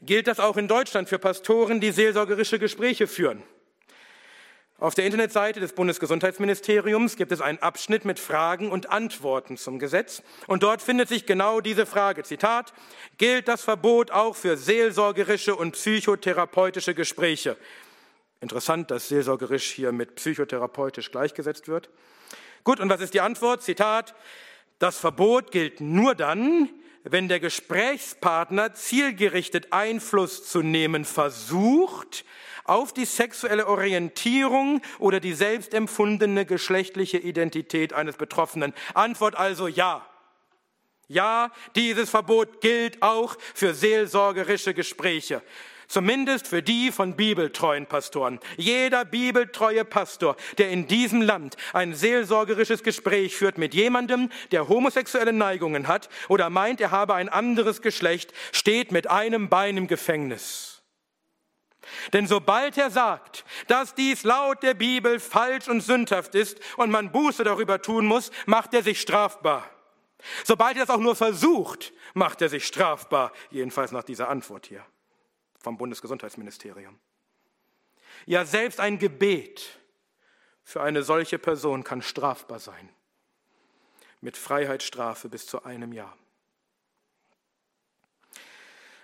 [0.00, 3.42] Gilt das auch in Deutschland für Pastoren, die seelsorgerische Gespräche führen?
[4.78, 10.22] Auf der Internetseite des Bundesgesundheitsministeriums gibt es einen Abschnitt mit Fragen und Antworten zum Gesetz.
[10.48, 12.24] Und dort findet sich genau diese Frage.
[12.24, 12.74] Zitat,
[13.16, 17.56] gilt das Verbot auch für seelsorgerische und psychotherapeutische Gespräche?
[18.42, 21.88] Interessant, dass seelsorgerisch hier mit psychotherapeutisch gleichgesetzt wird.
[22.62, 23.62] Gut, und was ist die Antwort?
[23.62, 24.14] Zitat,
[24.78, 26.68] das Verbot gilt nur dann,
[27.08, 32.24] wenn der Gesprächspartner zielgerichtet Einfluss zu nehmen versucht,
[32.64, 38.74] auf die sexuelle Orientierung oder die selbstempfundene geschlechtliche Identität eines Betroffenen?
[38.94, 40.04] Antwort also ja.
[41.08, 45.42] Ja, dieses Verbot gilt auch für seelsorgerische Gespräche.
[45.88, 48.40] Zumindest für die von bibeltreuen Pastoren.
[48.56, 55.32] Jeder bibeltreue Pastor, der in diesem Land ein seelsorgerisches Gespräch führt mit jemandem, der homosexuelle
[55.32, 60.82] Neigungen hat oder meint, er habe ein anderes Geschlecht, steht mit einem Bein im Gefängnis.
[62.12, 67.12] Denn sobald er sagt, dass dies laut der Bibel falsch und sündhaft ist und man
[67.12, 69.70] Buße darüber tun muss, macht er sich strafbar.
[70.42, 74.84] Sobald er es auch nur versucht, macht er sich strafbar, jedenfalls nach dieser Antwort hier
[75.66, 76.96] vom Bundesgesundheitsministerium.
[78.24, 79.80] Ja, selbst ein Gebet
[80.62, 82.88] für eine solche Person kann strafbar sein,
[84.20, 86.16] mit Freiheitsstrafe bis zu einem Jahr.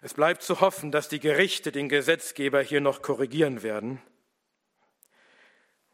[0.03, 4.01] Es bleibt zu hoffen, dass die Gerichte den Gesetzgeber hier noch korrigieren werden.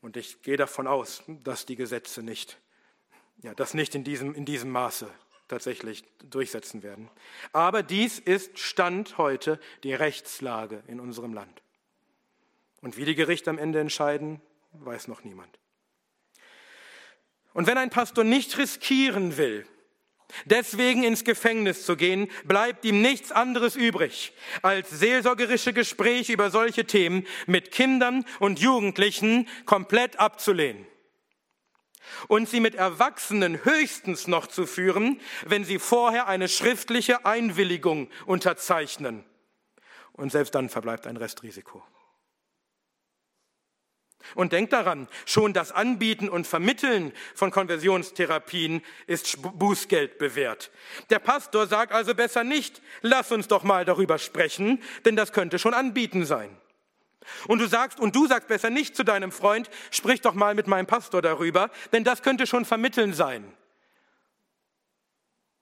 [0.03, 2.61] Und ich gehe davon aus, dass die Gesetze nicht,
[3.39, 5.11] ja, das nicht in diesem, in diesem Maße
[5.49, 7.11] tatsächlich durchsetzen werden.
[7.53, 11.63] Aber dies ist Stand heute die Rechtslage in unserem Land.
[12.81, 14.41] Und wie die Gerichte am Ende entscheiden,
[14.73, 15.59] weiß noch niemand.
[17.55, 19.67] Und wenn ein Pastor nicht riskieren will,
[20.45, 24.33] deswegen ins Gefängnis zu gehen, bleibt ihm nichts anderes übrig,
[24.63, 30.87] als seelsorgerische Gespräche über solche Themen mit Kindern und Jugendlichen komplett abzulehnen
[32.29, 39.25] und sie mit Erwachsenen höchstens noch zu führen, wenn sie vorher eine schriftliche Einwilligung unterzeichnen.
[40.13, 41.83] Und selbst dann verbleibt ein Restrisiko.
[44.35, 50.71] Und denkt daran, schon das Anbieten und Vermitteln von Konversionstherapien ist Bußgeld bewährt.
[51.09, 55.59] Der Pastor sagt also besser nicht, lass uns doch mal darüber sprechen, denn das könnte
[55.59, 56.51] schon anbieten sein.
[57.47, 60.67] Und du sagst, und du sagst besser nicht zu deinem Freund, sprich doch mal mit
[60.67, 63.53] meinem Pastor darüber, denn das könnte schon vermitteln sein.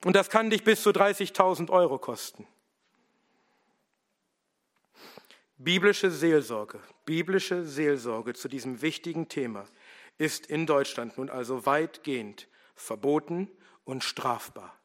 [0.04, 2.46] Und das kann dich bis zu 30.000 Euro kosten.
[5.58, 9.66] Biblische Seelsorge, biblische Seelsorge zu diesem wichtigen Thema
[10.18, 13.50] ist in Deutschland nun also weitgehend verboten
[13.84, 14.78] und strafbar.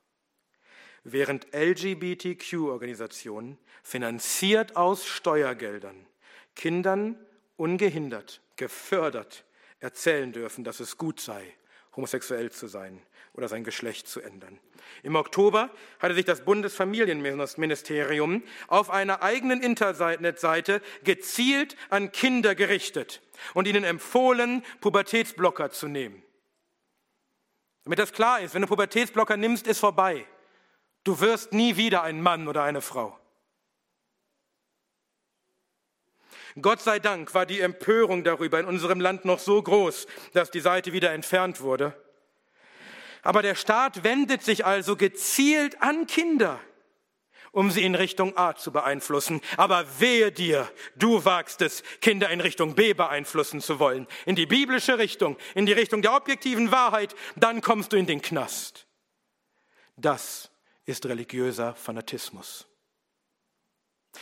[1.04, 6.06] Während LGBTQ-Organisationen finanziert aus Steuergeldern
[6.56, 7.18] Kindern
[7.58, 9.46] ungehindert, gefördert
[9.80, 11.44] erzählen dürfen, dass es gut sei,
[11.96, 13.02] homosexuell zu sein
[13.34, 14.60] oder sein Geschlecht zu ändern.
[15.04, 23.22] Im Oktober hatte sich das Bundesfamilienministerium auf einer eigenen Internetseite gezielt an Kinder gerichtet
[23.54, 26.24] und ihnen empfohlen, Pubertätsblocker zu nehmen.
[27.84, 30.26] Damit das klar ist, wenn du Pubertätsblocker nimmst, ist vorbei.
[31.04, 33.18] Du wirst nie wieder ein Mann oder eine Frau.
[36.60, 40.60] Gott sei Dank war die Empörung darüber in unserem Land noch so groß, dass die
[40.60, 41.96] Seite wieder entfernt wurde.
[43.22, 46.60] Aber der Staat wendet sich also gezielt an Kinder,
[47.52, 49.42] um sie in Richtung A zu beeinflussen.
[49.58, 54.48] Aber wehe dir, du wagst es, Kinder in Richtung B beeinflussen zu wollen, in die
[54.48, 58.88] biblische Richtung, in die Richtung der objektiven Wahrheit, dann kommst du in den Knast.
[59.98, 60.50] Das
[60.86, 62.71] ist religiöser Fanatismus.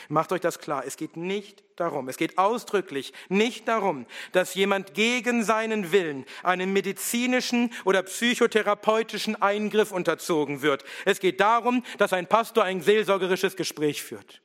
[0.08, 4.94] Macht euch das klar, es geht nicht darum, es geht ausdrücklich nicht darum, dass jemand
[4.94, 10.84] gegen seinen Willen einem medizinischen oder psychotherapeutischen Eingriff unterzogen wird.
[11.04, 14.42] Es geht darum, dass ein Pastor ein seelsorgerisches Gespräch führt.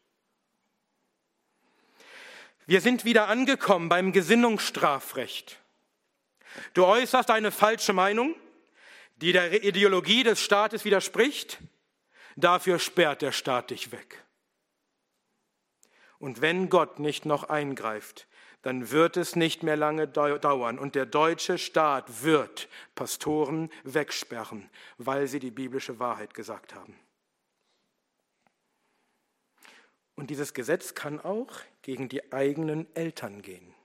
[2.65, 5.59] Wir sind wieder angekommen beim Gesinnungsstrafrecht.
[6.73, 8.35] Du äußerst eine falsche Meinung,
[9.17, 11.59] die der Ideologie des Staates widerspricht,
[12.35, 14.24] dafür sperrt der Staat dich weg.
[16.19, 18.27] Und wenn Gott nicht noch eingreift,
[18.65, 25.27] dann wird es nicht mehr lange dauern und der deutsche Staat wird Pastoren wegsperren, weil
[25.27, 26.97] sie die biblische Wahrheit gesagt haben.
[30.15, 31.51] Und dieses Gesetz kann auch
[31.83, 33.75] gegen die eigenen Eltern gehen.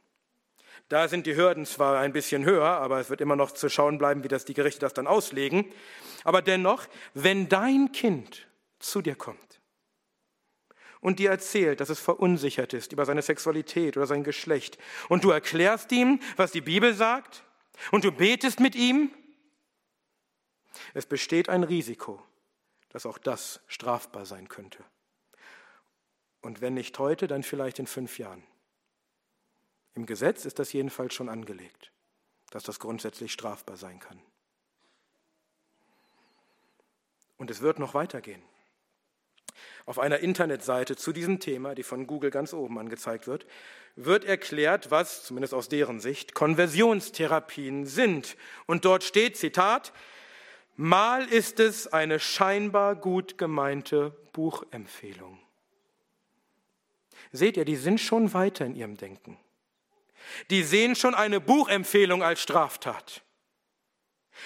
[0.89, 3.99] Da sind die Hürden zwar ein bisschen höher, aber es wird immer noch zu schauen
[3.99, 5.71] bleiben, wie das die Gerichte das dann auslegen.
[6.25, 9.60] Aber dennoch, wenn dein Kind zu dir kommt
[11.01, 14.79] und dir erzählt, dass es verunsichert ist über seine Sexualität oder sein Geschlecht,
[15.09, 17.45] und du erklärst ihm, was die Bibel sagt,
[17.91, 19.11] und du betest mit ihm,
[20.95, 22.23] es besteht ein Risiko,
[22.91, 24.85] dass auch das strafbar sein könnte.
[26.43, 28.43] Und wenn nicht heute, dann vielleicht in fünf Jahren.
[29.95, 31.93] Im Gesetz ist das jedenfalls schon angelegt,
[32.51, 34.21] dass das grundsätzlich strafbar sein kann.
[37.37, 38.43] Und es wird noch weitergehen.
[39.91, 43.45] Auf einer Internetseite zu diesem Thema, die von Google ganz oben angezeigt wird,
[43.97, 48.37] wird erklärt, was, zumindest aus deren Sicht, Konversionstherapien sind.
[48.67, 49.93] Und dort steht, Zitat,
[50.77, 55.41] Mal ist es eine scheinbar gut gemeinte Buchempfehlung.
[57.33, 59.39] Seht ihr, die sind schon weiter in ihrem Denken.
[60.51, 63.23] Die sehen schon eine Buchempfehlung als Straftat.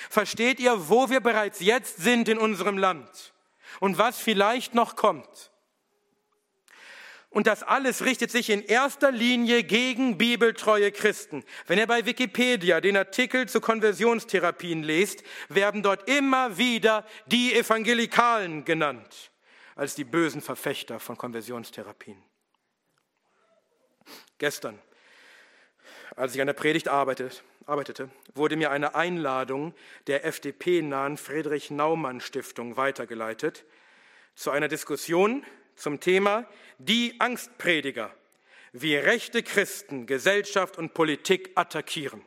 [0.09, 3.34] Versteht ihr, wo wir bereits jetzt sind in unserem Land
[3.81, 5.51] und was vielleicht noch kommt?
[7.35, 11.43] Und das alles richtet sich in erster Linie gegen bibeltreue Christen.
[11.67, 18.65] Wenn ihr bei Wikipedia den Artikel zu Konversionstherapien lest, werden dort immer wieder die Evangelikalen
[18.65, 19.33] genannt
[19.75, 22.23] als die bösen Verfechter von Konversionstherapien.
[24.39, 24.79] Gestern,
[26.15, 27.37] als ich an der Predigt arbeitete,
[28.35, 29.75] wurde mir eine Einladung
[30.07, 33.65] der FDP-nahen Friedrich Naumann Stiftung weitergeleitet
[34.35, 35.45] zu einer Diskussion
[35.77, 36.47] zum Thema
[36.79, 38.15] Die Angstprediger,
[38.73, 42.25] wie rechte Christen Gesellschaft und Politik attackieren.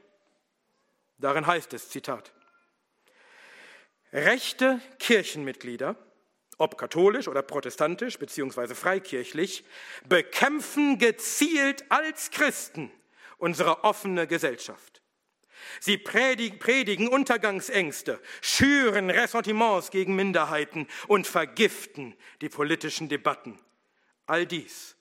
[1.17, 2.31] Darin heißt es, Zitat,
[4.13, 5.95] rechte Kirchenmitglieder,
[6.57, 9.63] ob katholisch oder protestantisch beziehungsweise freikirchlich,
[10.07, 12.91] bekämpfen gezielt als Christen
[13.37, 14.96] unsere offene Gesellschaft.
[15.79, 23.59] Sie predigen Untergangsängste, schüren Ressentiments gegen Minderheiten und vergiften die politischen Debatten.
[24.25, 24.95] All dies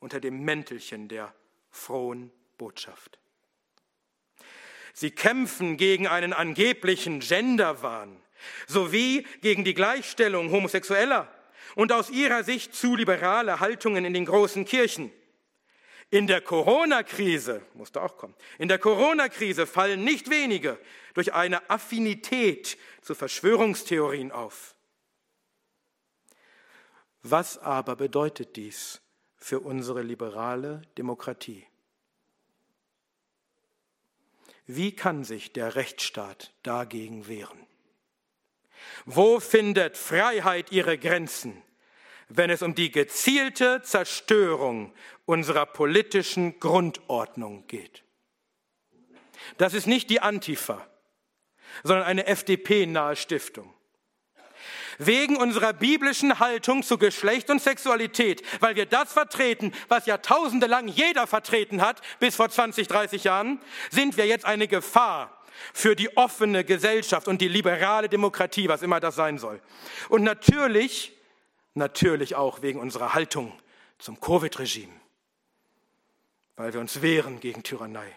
[0.00, 1.34] unter dem Mäntelchen der
[1.70, 3.18] frohen Botschaft.
[4.92, 8.20] Sie kämpfen gegen einen angeblichen Genderwahn
[8.66, 11.32] sowie gegen die Gleichstellung Homosexueller
[11.74, 15.10] und aus ihrer Sicht zu liberale Haltungen in den großen Kirchen.
[16.12, 20.78] In der Corona-Krise, musste auch kommen, in der Corona-Krise fallen nicht wenige
[21.14, 24.74] durch eine Affinität zu Verschwörungstheorien auf.
[27.22, 29.00] Was aber bedeutet dies
[29.38, 31.66] für unsere liberale Demokratie?
[34.66, 37.66] Wie kann sich der Rechtsstaat dagegen wehren?
[39.06, 41.62] Wo findet Freiheit ihre Grenzen?
[42.36, 44.92] wenn es um die gezielte Zerstörung
[45.32, 48.04] unserer politischen Grundordnung geht.
[49.58, 50.86] Das ist nicht die Antifa,
[51.82, 53.72] sondern eine FDP-nahe Stiftung.
[54.98, 60.86] Wegen unserer biblischen Haltung zu Geschlecht und Sexualität, weil wir das vertreten, was jahrtausende lang
[60.86, 63.58] jeder vertreten hat, bis vor 20, 30 Jahren,
[63.90, 69.00] sind wir jetzt eine Gefahr für die offene Gesellschaft und die liberale Demokratie, was immer
[69.00, 69.60] das sein soll.
[70.08, 71.12] Und natürlich
[71.74, 73.52] Natürlich auch wegen unserer Haltung
[73.98, 74.92] zum Covid-Regime,
[76.56, 78.12] weil wir uns wehren gegen Tyrannei.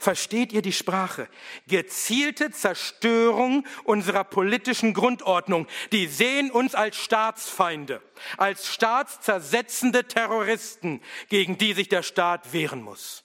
[0.00, 1.28] Versteht ihr die Sprache?
[1.66, 5.66] Gezielte Zerstörung unserer politischen Grundordnung.
[5.92, 8.02] Die sehen uns als Staatsfeinde,
[8.38, 13.24] als staatszersetzende Terroristen, gegen die sich der Staat wehren muss.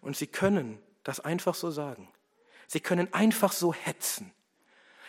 [0.00, 2.08] Und sie können das einfach so sagen.
[2.66, 4.32] Sie können einfach so hetzen.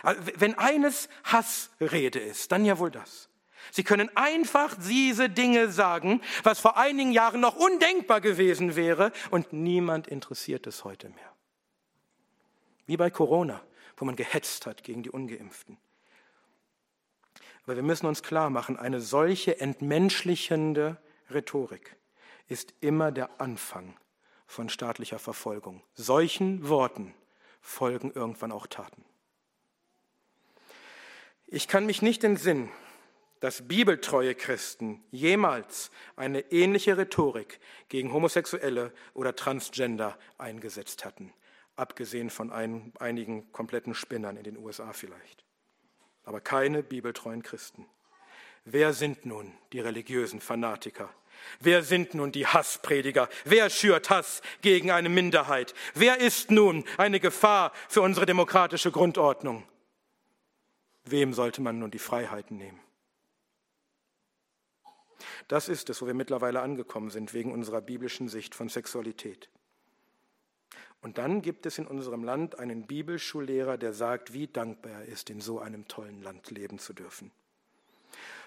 [0.03, 3.29] Also, wenn eines Hassrede ist, dann ja wohl das.
[3.69, 9.53] Sie können einfach diese Dinge sagen, was vor einigen Jahren noch undenkbar gewesen wäre und
[9.53, 11.31] niemand interessiert es heute mehr.
[12.87, 13.61] Wie bei Corona,
[13.97, 15.77] wo man gehetzt hat gegen die ungeimpften.
[17.63, 20.97] Aber wir müssen uns klar machen, eine solche entmenschlichende
[21.29, 21.95] Rhetorik
[22.47, 23.95] ist immer der Anfang
[24.45, 25.81] von staatlicher Verfolgung.
[25.93, 27.13] Solchen Worten
[27.61, 29.05] folgen irgendwann auch Taten.
[31.47, 32.69] Ich kann mich nicht entsinnen,
[33.41, 41.33] dass bibeltreue Christen jemals eine ähnliche Rhetorik gegen Homosexuelle oder Transgender eingesetzt hatten,
[41.75, 45.43] abgesehen von ein, einigen kompletten Spinnern in den USA vielleicht.
[46.23, 47.87] Aber keine bibeltreuen Christen.
[48.63, 51.09] Wer sind nun die religiösen Fanatiker?
[51.59, 53.27] Wer sind nun die Hassprediger?
[53.43, 55.73] Wer schürt Hass gegen eine Minderheit?
[55.95, 59.63] Wer ist nun eine Gefahr für unsere demokratische Grundordnung?
[61.05, 62.79] Wem sollte man nun die Freiheiten nehmen?
[65.47, 69.49] Das ist es, wo wir mittlerweile angekommen sind, wegen unserer biblischen Sicht von Sexualität.
[71.01, 75.29] Und dann gibt es in unserem Land einen Bibelschullehrer, der sagt, wie dankbar er ist,
[75.29, 77.31] in so einem tollen Land leben zu dürfen.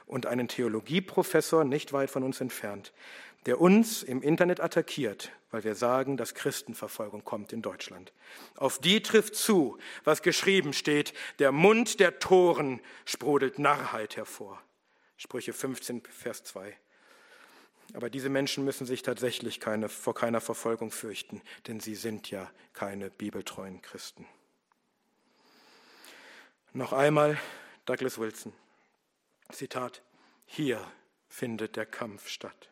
[0.06, 2.92] und einen Theologieprofessor nicht weit von uns entfernt,
[3.46, 8.12] der uns im Internet attackiert, weil wir sagen, dass Christenverfolgung kommt in Deutschland.
[8.56, 14.60] Auf die trifft zu, was geschrieben steht, der Mund der Toren sprudelt Narrheit hervor.
[15.16, 16.76] Sprüche 15, Vers 2.
[17.92, 22.50] Aber diese Menschen müssen sich tatsächlich keine, vor keiner Verfolgung fürchten, denn sie sind ja
[22.72, 24.26] keine bibeltreuen Christen.
[26.72, 27.38] Noch einmal
[27.84, 28.52] Douglas Wilson.
[29.52, 30.02] Zitat,
[30.46, 30.80] hier
[31.28, 32.70] findet der Kampf statt.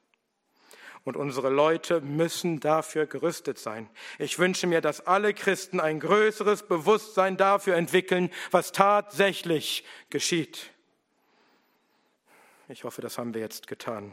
[1.05, 3.91] Und unsere Leute müssen dafür gerüstet sein.
[4.19, 10.71] Ich wünsche mir, dass alle Christen ein größeres Bewusstsein dafür entwickeln, was tatsächlich geschieht.
[12.69, 14.13] Ich hoffe, das haben wir jetzt getan,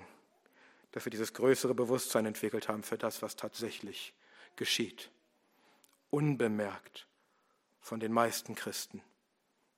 [0.92, 4.14] dass wir dieses größere Bewusstsein entwickelt haben für das, was tatsächlich
[4.56, 5.12] geschieht.
[6.10, 7.08] Unbemerkt
[7.80, 9.04] von den meisten Christen,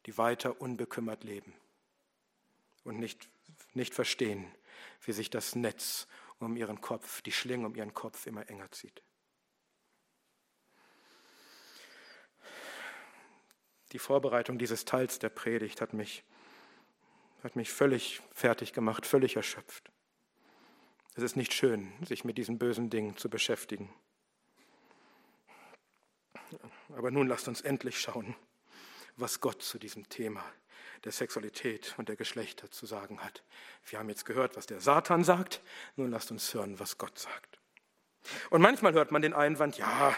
[0.05, 1.53] die weiter unbekümmert leben
[2.84, 3.30] und nicht,
[3.74, 4.49] nicht verstehen,
[5.03, 6.07] wie sich das Netz
[6.39, 9.03] um ihren Kopf, die Schlinge um ihren Kopf immer enger zieht.
[13.91, 16.24] Die Vorbereitung dieses Teils der Predigt hat mich,
[17.43, 19.91] hat mich völlig fertig gemacht, völlig erschöpft.
[21.15, 23.93] Es ist nicht schön, sich mit diesen bösen Dingen zu beschäftigen.
[26.89, 28.35] Aber nun lasst uns endlich schauen,
[29.17, 30.43] was Gott zu diesem Thema
[31.03, 33.43] der Sexualität und der Geschlechter zu sagen hat.
[33.85, 35.61] Wir haben jetzt gehört, was der Satan sagt,
[35.95, 37.59] nun lasst uns hören, was Gott sagt.
[38.51, 40.15] Und manchmal hört man den Einwand, ja,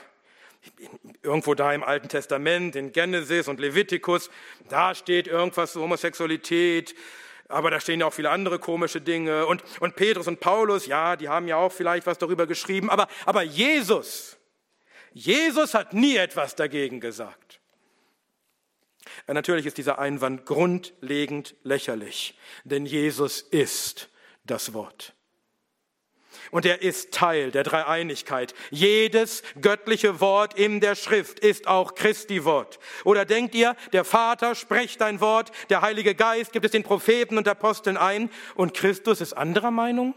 [1.22, 4.30] irgendwo da im Alten Testament, in Genesis und Levitikus,
[4.70, 6.96] da steht irgendwas zur Homosexualität,
[7.48, 9.46] aber da stehen ja auch viele andere komische Dinge.
[9.46, 13.08] Und, und Petrus und Paulus, ja, die haben ja auch vielleicht was darüber geschrieben, aber,
[13.26, 14.38] aber Jesus,
[15.14, 17.60] Jesus hat nie etwas dagegen gesagt.
[19.28, 24.10] Natürlich ist dieser Einwand grundlegend lächerlich, denn Jesus ist
[24.46, 25.14] das Wort.
[26.54, 28.54] Und er ist Teil der Dreieinigkeit.
[28.70, 32.78] Jedes göttliche Wort in der Schrift ist auch Christi Wort.
[33.06, 37.40] Oder denkt ihr, der Vater spricht ein Wort, der Heilige Geist gibt es den Propheten
[37.40, 40.14] und Aposteln ein und Christus ist anderer Meinung?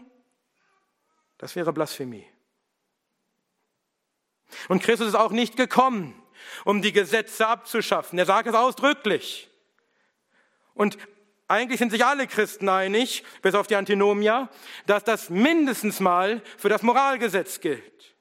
[1.39, 2.27] Das wäre Blasphemie.
[4.67, 6.21] Und Christus ist auch nicht gekommen,
[6.65, 8.19] um die Gesetze abzuschaffen.
[8.19, 9.49] Er sagt es ausdrücklich.
[10.75, 10.99] Und
[11.47, 14.49] eigentlich sind sich alle Christen einig, bis auf die Antinomia,
[14.85, 18.15] dass das mindestens mal für das Moralgesetz gilt.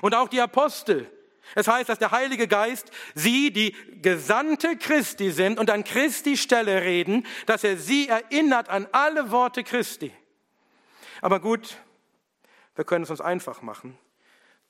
[0.00, 1.10] Und auch die Apostel.
[1.54, 6.82] Es heißt, dass der Heilige Geist sie, die Gesandte Christi sind und an Christi Stelle
[6.82, 10.12] reden, dass er sie erinnert an alle Worte Christi.
[11.20, 11.78] Aber gut,
[12.76, 13.98] wir können es uns einfach machen,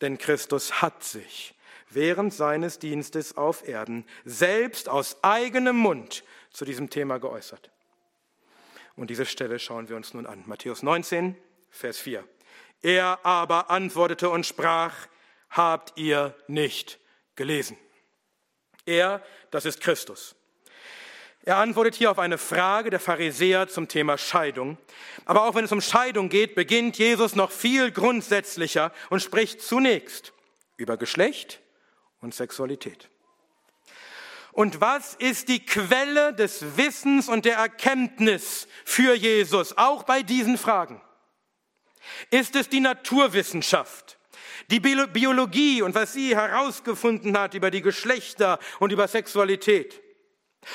[0.01, 1.55] denn Christus hat sich
[1.91, 7.71] während seines Dienstes auf Erden selbst aus eigenem Mund zu diesem Thema geäußert.
[8.97, 10.43] Und diese Stelle schauen wir uns nun an.
[10.47, 11.37] Matthäus 19,
[11.71, 12.27] Vers 4.
[12.83, 14.95] Er aber antwortete und sprach,
[15.51, 16.99] habt ihr nicht
[17.37, 17.77] gelesen?
[18.87, 20.35] Er, das ist Christus.
[21.43, 24.77] Er antwortet hier auf eine Frage der Pharisäer zum Thema Scheidung.
[25.25, 30.33] Aber auch wenn es um Scheidung geht, beginnt Jesus noch viel grundsätzlicher und spricht zunächst
[30.77, 31.61] über Geschlecht,
[32.21, 33.09] und Sexualität.
[34.53, 40.59] Und was ist die Quelle des Wissens und der Erkenntnis für Jesus, auch bei diesen
[40.59, 41.01] Fragen?
[42.31, 44.19] Ist es die Naturwissenschaft,
[44.71, 50.01] die Biologie und was sie herausgefunden hat über die Geschlechter und über Sexualität?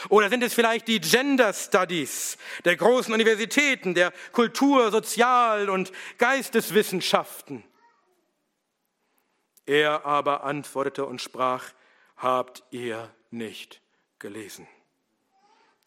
[0.09, 7.63] Oder sind es vielleicht die Gender Studies der großen Universitäten, der Kultur-, Sozial- und Geisteswissenschaften?
[9.65, 11.71] Er aber antwortete und sprach,
[12.17, 13.81] habt ihr nicht
[14.19, 14.67] gelesen?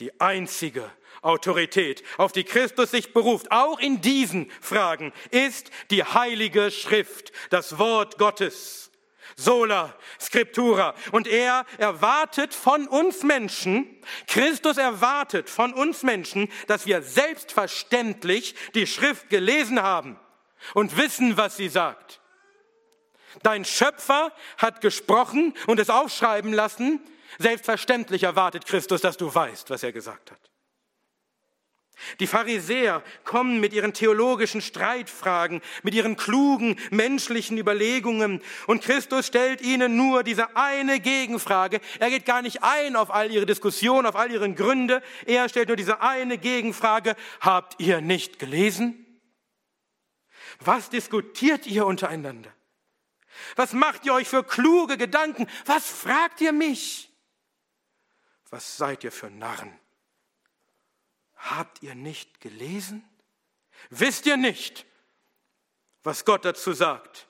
[0.01, 0.91] Die einzige
[1.23, 7.79] Autorität, auf die Christus sich beruft, auch in diesen Fragen, ist die heilige Schrift, das
[7.79, 8.91] Wort Gottes.
[9.37, 10.95] Sola Scriptura.
[11.13, 13.87] Und er erwartet von uns Menschen,
[14.27, 20.19] Christus erwartet von uns Menschen, dass wir selbstverständlich die Schrift gelesen haben
[20.75, 22.21] und wissen, was sie sagt.
[23.43, 27.01] Dein Schöpfer hat gesprochen und es aufschreiben lassen.
[27.39, 30.51] Selbstverständlich erwartet Christus, dass du weißt, was er gesagt hat.
[32.20, 39.62] Die Pharisäer kommen mit ihren theologischen Streitfragen, mit ihren klugen menschlichen Überlegungen und Christus stellt
[39.62, 41.80] ihnen nur diese eine Gegenfrage.
[41.99, 45.03] Er geht gar nicht ein auf all ihre Diskussionen, auf all ihre Gründe.
[45.24, 47.16] Er stellt nur diese eine Gegenfrage.
[47.41, 49.03] Habt ihr nicht gelesen?
[50.61, 52.53] Was diskutiert ihr untereinander?
[53.57, 55.47] Was macht ihr euch für kluge Gedanken?
[55.64, 57.11] Was fragt ihr mich?
[58.51, 59.79] Was seid ihr für Narren?
[61.37, 63.05] Habt ihr nicht gelesen?
[63.91, 64.87] Wisst ihr nicht,
[66.03, 67.29] was Gott dazu sagt?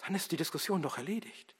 [0.00, 1.54] Dann ist die Diskussion doch erledigt.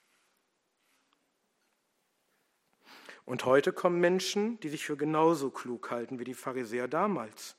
[3.25, 7.57] Und heute kommen Menschen, die sich für genauso klug halten wie die Pharisäer damals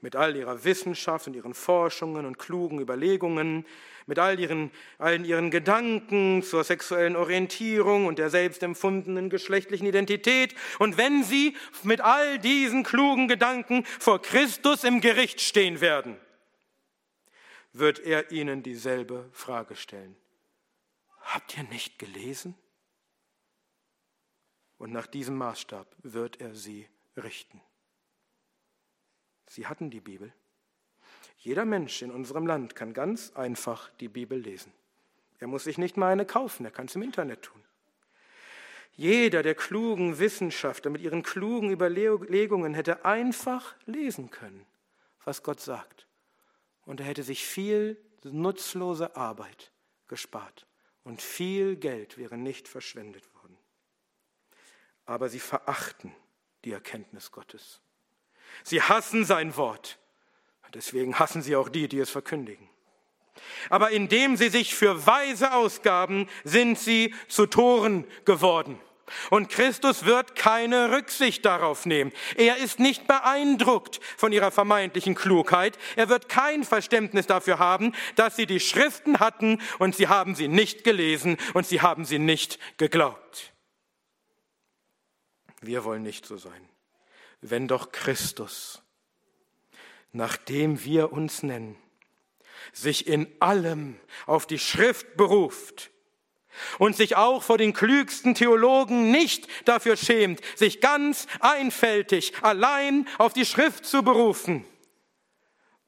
[0.00, 3.66] mit all ihrer Wissenschaft und ihren Forschungen und klugen Überlegungen,
[4.06, 10.54] mit all ihren, allen ihren Gedanken zur sexuellen Orientierung und der selbstempfundenen geschlechtlichen Identität.
[10.78, 16.16] Und wenn sie mit all diesen klugen Gedanken vor Christus im Gericht stehen werden,
[17.72, 20.16] wird er ihnen dieselbe Frage stellen.
[21.20, 22.54] Habt ihr nicht gelesen?
[24.78, 27.60] Und nach diesem Maßstab wird er sie richten.
[29.50, 30.32] Sie hatten die Bibel.
[31.38, 34.72] Jeder Mensch in unserem Land kann ganz einfach die Bibel lesen.
[35.40, 37.60] Er muss sich nicht mal eine kaufen, er kann es im Internet tun.
[38.92, 44.64] Jeder der klugen Wissenschaftler mit ihren klugen Überlegungen hätte einfach lesen können,
[45.24, 46.06] was Gott sagt.
[46.82, 49.72] Und er hätte sich viel nutzlose Arbeit
[50.06, 50.68] gespart
[51.02, 53.58] und viel Geld wäre nicht verschwendet worden.
[55.06, 56.14] Aber sie verachten
[56.64, 57.80] die Erkenntnis Gottes.
[58.62, 59.98] Sie hassen sein Wort.
[60.74, 62.68] Deswegen hassen sie auch die, die es verkündigen.
[63.68, 68.78] Aber indem sie sich für Weise ausgaben, sind sie zu Toren geworden.
[69.30, 72.12] Und Christus wird keine Rücksicht darauf nehmen.
[72.36, 75.78] Er ist nicht beeindruckt von ihrer vermeintlichen Klugheit.
[75.96, 80.46] Er wird kein Verständnis dafür haben, dass sie die Schriften hatten und sie haben sie
[80.46, 83.52] nicht gelesen und sie haben sie nicht geglaubt.
[85.60, 86.69] Wir wollen nicht so sein
[87.40, 88.82] wenn doch Christus,
[90.12, 91.76] nachdem wir uns nennen,
[92.72, 95.90] sich in allem auf die Schrift beruft
[96.78, 103.32] und sich auch vor den klügsten Theologen nicht dafür schämt, sich ganz einfältig allein auf
[103.32, 104.66] die Schrift zu berufen,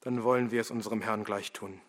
[0.00, 1.80] dann wollen wir es unserem Herrn gleich tun.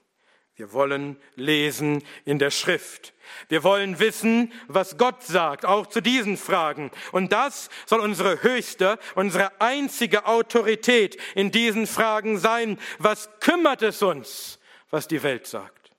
[0.55, 3.13] Wir wollen lesen in der Schrift.
[3.49, 6.91] Wir wollen wissen, was Gott sagt, auch zu diesen Fragen.
[7.11, 12.77] Und das soll unsere höchste, unsere einzige Autorität in diesen Fragen sein.
[12.99, 14.59] Was kümmert es uns,
[14.91, 15.91] was die Welt sagt?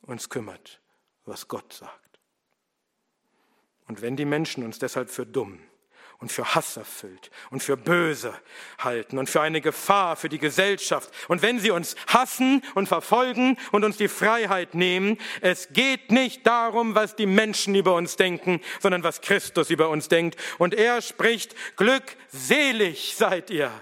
[0.00, 0.80] Uns kümmert,
[1.26, 2.18] was Gott sagt.
[3.86, 5.60] Und wenn die Menschen uns deshalb für dumm
[6.20, 8.34] und für Hass erfüllt und für böse
[8.78, 11.10] halten und für eine Gefahr für die Gesellschaft.
[11.28, 16.46] Und wenn sie uns hassen und verfolgen und uns die Freiheit nehmen, es geht nicht
[16.46, 20.38] darum, was die Menschen über uns denken, sondern was Christus über uns denkt.
[20.58, 23.72] Und er spricht, glückselig seid ihr,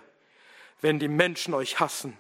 [0.80, 2.16] wenn die Menschen euch hassen.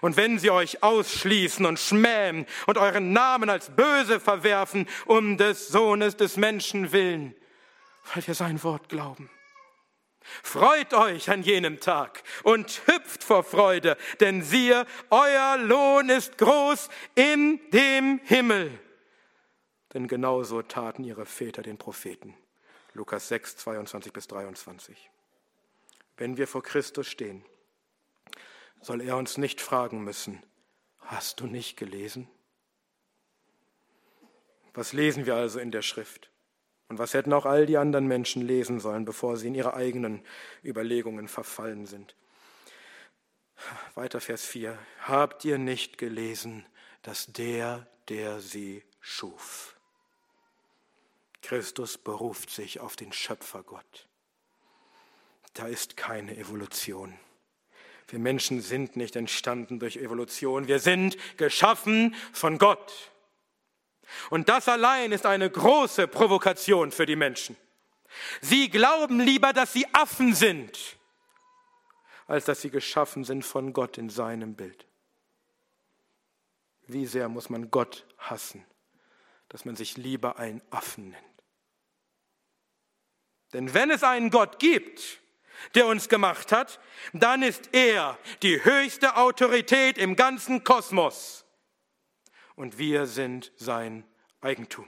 [0.00, 5.68] Und wenn sie euch ausschließen und schmähen und euren Namen als böse verwerfen, um des
[5.68, 7.34] Sohnes des Menschen willen,
[8.12, 9.30] weil wir sein Wort glauben.
[10.42, 16.88] Freut euch an jenem Tag und hüpft vor Freude, denn siehe, euer Lohn ist groß
[17.14, 18.78] in dem Himmel.
[19.92, 22.34] Denn genauso taten ihre Väter den Propheten.
[22.94, 25.10] Lukas 6, 22 bis 23.
[26.16, 27.44] Wenn wir vor Christus stehen,
[28.80, 30.42] soll er uns nicht fragen müssen,
[31.00, 32.28] hast du nicht gelesen?
[34.72, 36.30] Was lesen wir also in der Schrift?
[36.94, 40.22] Und was hätten auch all die anderen Menschen lesen sollen, bevor sie in ihre eigenen
[40.62, 42.14] Überlegungen verfallen sind?
[43.96, 44.78] Weiter Vers 4.
[45.00, 46.64] Habt ihr nicht gelesen,
[47.02, 49.74] dass der, der sie schuf,
[51.42, 54.06] Christus beruft sich auf den Schöpfergott.
[55.54, 57.18] Da ist keine Evolution.
[58.06, 60.68] Wir Menschen sind nicht entstanden durch Evolution.
[60.68, 63.10] Wir sind geschaffen von Gott.
[64.30, 67.56] Und das allein ist eine große Provokation für die Menschen.
[68.40, 70.96] Sie glauben lieber, dass sie Affen sind,
[72.26, 74.86] als dass sie geschaffen sind von Gott in seinem Bild.
[76.86, 78.64] Wie sehr muss man Gott hassen,
[79.48, 81.24] dass man sich lieber einen Affen nennt.
[83.52, 85.20] Denn wenn es einen Gott gibt,
[85.74, 86.80] der uns gemacht hat,
[87.12, 91.43] dann ist er die höchste Autorität im ganzen Kosmos
[92.56, 94.04] und wir sind sein
[94.40, 94.86] Eigentum.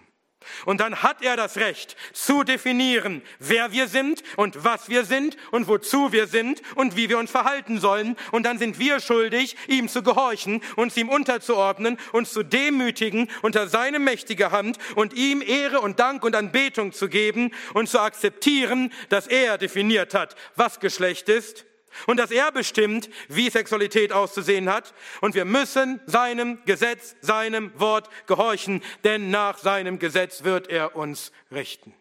[0.64, 5.36] Und dann hat er das Recht zu definieren, wer wir sind und was wir sind
[5.50, 8.16] und wozu wir sind und wie wir uns verhalten sollen.
[8.32, 13.68] Und dann sind wir schuldig, ihm zu gehorchen, uns ihm unterzuordnen, uns zu demütigen unter
[13.68, 18.92] seine mächtige Hand und ihm Ehre und Dank und Anbetung zu geben und zu akzeptieren,
[19.08, 21.66] dass er definiert hat, was Geschlecht ist
[22.06, 24.94] und dass er bestimmt, wie Sexualität auszusehen hat.
[25.20, 31.32] Und wir müssen seinem Gesetz, seinem Wort gehorchen, denn nach seinem Gesetz wird er uns
[31.50, 31.94] richten.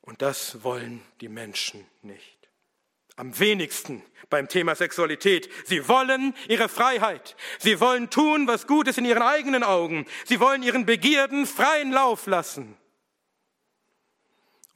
[0.00, 2.36] Und das wollen die Menschen nicht.
[3.16, 5.48] Am wenigsten beim Thema Sexualität.
[5.64, 7.36] Sie wollen ihre Freiheit.
[7.58, 10.06] Sie wollen tun, was gut ist in ihren eigenen Augen.
[10.24, 12.76] Sie wollen ihren Begierden freien Lauf lassen.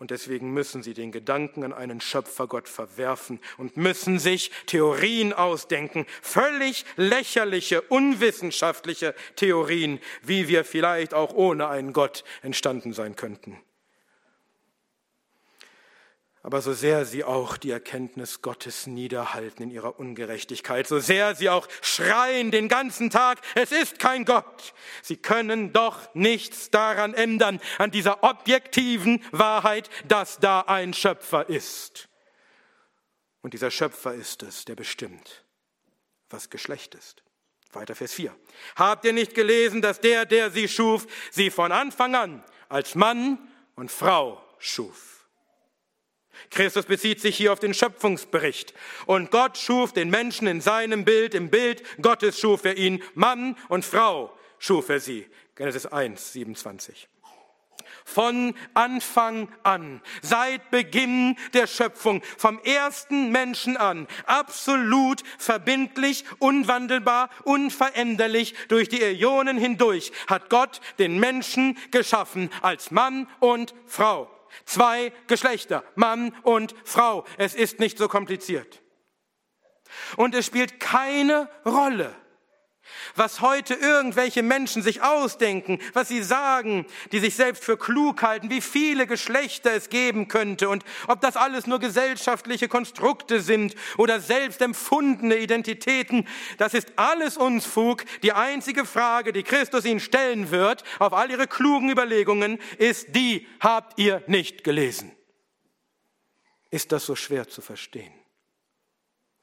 [0.01, 6.07] Und deswegen müssen sie den Gedanken an einen Schöpfergott verwerfen und müssen sich Theorien ausdenken,
[6.23, 13.59] völlig lächerliche, unwissenschaftliche Theorien, wie wir vielleicht auch ohne einen Gott entstanden sein könnten.
[16.43, 21.51] Aber so sehr sie auch die Erkenntnis Gottes niederhalten in ihrer Ungerechtigkeit, so sehr sie
[21.51, 24.73] auch schreien den ganzen Tag, es ist kein Gott,
[25.03, 32.09] sie können doch nichts daran ändern, an dieser objektiven Wahrheit, dass da ein Schöpfer ist.
[33.43, 35.45] Und dieser Schöpfer ist es, der bestimmt,
[36.31, 37.23] was Geschlecht ist.
[37.73, 38.35] Weiter Vers 4.
[38.77, 43.39] Habt ihr nicht gelesen, dass der, der sie schuf, sie von Anfang an als Mann
[43.77, 45.10] und Frau schuf?
[46.51, 48.75] Christus bezieht sich hier auf den Schöpfungsbericht.
[49.07, 53.57] Und Gott schuf den Menschen in seinem Bild, im Bild Gottes schuf er ihn, Mann
[53.69, 55.27] und Frau schuf er sie.
[55.57, 57.09] Genesis 1, 27.
[58.05, 68.55] Von Anfang an, seit Beginn der Schöpfung, vom ersten Menschen an, absolut verbindlich, unwandelbar, unveränderlich
[68.69, 74.31] durch die Äonen hindurch, hat Gott den Menschen geschaffen als Mann und Frau.
[74.65, 77.25] Zwei Geschlechter, Mann und Frau.
[77.39, 78.83] Es ist nicht so kompliziert.
[80.17, 82.15] Und es spielt keine Rolle,
[83.15, 88.51] was heute irgendwelche Menschen sich ausdenken, was sie sagen, die sich selbst für klug halten,
[88.51, 94.21] wie viele Geschlechter es geben könnte und ob das alles nur gesellschaftliche Konstrukte sind oder
[94.21, 96.27] selbst empfundene Identitäten,
[96.59, 98.05] das ist alles Unfug.
[98.23, 103.47] Die einzige Frage, die Christus ihnen stellen wird, auf all ihre klugen Überlegungen, ist die,
[103.61, 105.13] habt ihr nicht gelesen?
[106.71, 108.13] Ist das so schwer zu verstehen,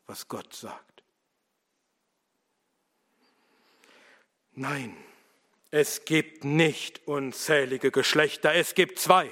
[0.06, 0.97] was Gott sagt?
[4.60, 4.98] Nein,
[5.70, 9.30] es gibt nicht unzählige Geschlechter, es gibt zwei.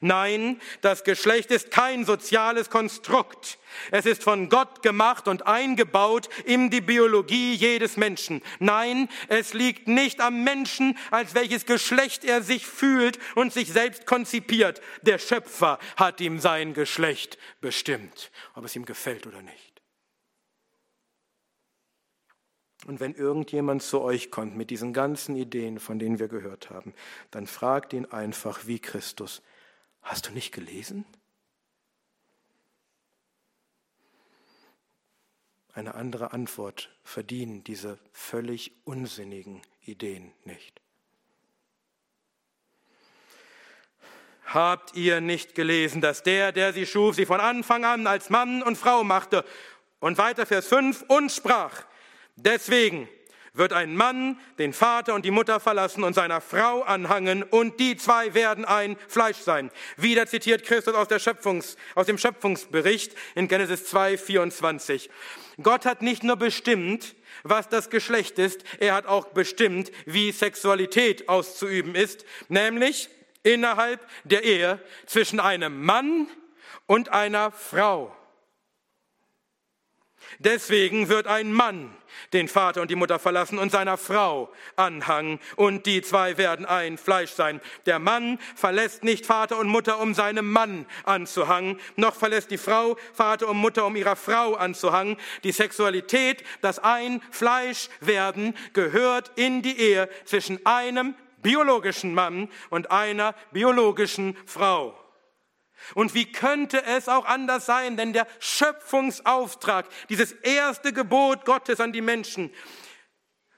[0.00, 3.58] Nein, das Geschlecht ist kein soziales Konstrukt.
[3.90, 8.40] Es ist von Gott gemacht und eingebaut in die Biologie jedes Menschen.
[8.58, 14.06] Nein, es liegt nicht am Menschen, als welches Geschlecht er sich fühlt und sich selbst
[14.06, 14.80] konzipiert.
[15.02, 19.75] Der Schöpfer hat ihm sein Geschlecht bestimmt, ob es ihm gefällt oder nicht.
[22.86, 26.94] Und wenn irgendjemand zu euch kommt mit diesen ganzen Ideen, von denen wir gehört haben,
[27.32, 29.42] dann fragt ihn einfach wie Christus,
[30.02, 31.04] hast du nicht gelesen?
[35.74, 40.80] Eine andere Antwort verdienen diese völlig unsinnigen Ideen nicht.
[44.44, 48.62] Habt ihr nicht gelesen, dass der, der sie schuf, sie von Anfang an als Mann
[48.62, 49.44] und Frau machte?
[49.98, 51.84] Und weiter Vers 5 und sprach,
[52.36, 53.08] Deswegen
[53.56, 57.96] wird ein Mann den Vater und die Mutter verlassen und seiner Frau anhangen und die
[57.96, 59.70] zwei werden ein Fleisch sein.
[59.96, 65.10] Wieder zitiert Christus aus, der Schöpfungs, aus dem Schöpfungsbericht in Genesis 2, 24.
[65.62, 71.28] Gott hat nicht nur bestimmt, was das Geschlecht ist, er hat auch bestimmt, wie Sexualität
[71.28, 73.08] auszuüben ist, nämlich
[73.42, 76.28] innerhalb der Ehe zwischen einem Mann
[76.86, 78.14] und einer Frau.
[80.38, 81.94] Deswegen wird ein Mann
[82.32, 86.98] den Vater und die Mutter verlassen und seiner Frau anhangen und die zwei werden ein
[86.98, 87.60] Fleisch sein.
[87.86, 92.96] Der Mann verlässt nicht Vater und Mutter, um seinem Mann anzuhangen, noch verlässt die Frau
[93.12, 95.16] Vater und Mutter, um ihrer Frau anzuhangen.
[95.44, 102.90] Die Sexualität, das ein Fleisch werden, gehört in die Ehe zwischen einem biologischen Mann und
[102.90, 105.05] einer biologischen Frau.
[105.94, 107.96] Und wie könnte es auch anders sein?
[107.96, 112.50] Denn der Schöpfungsauftrag, dieses erste Gebot Gottes an die Menschen,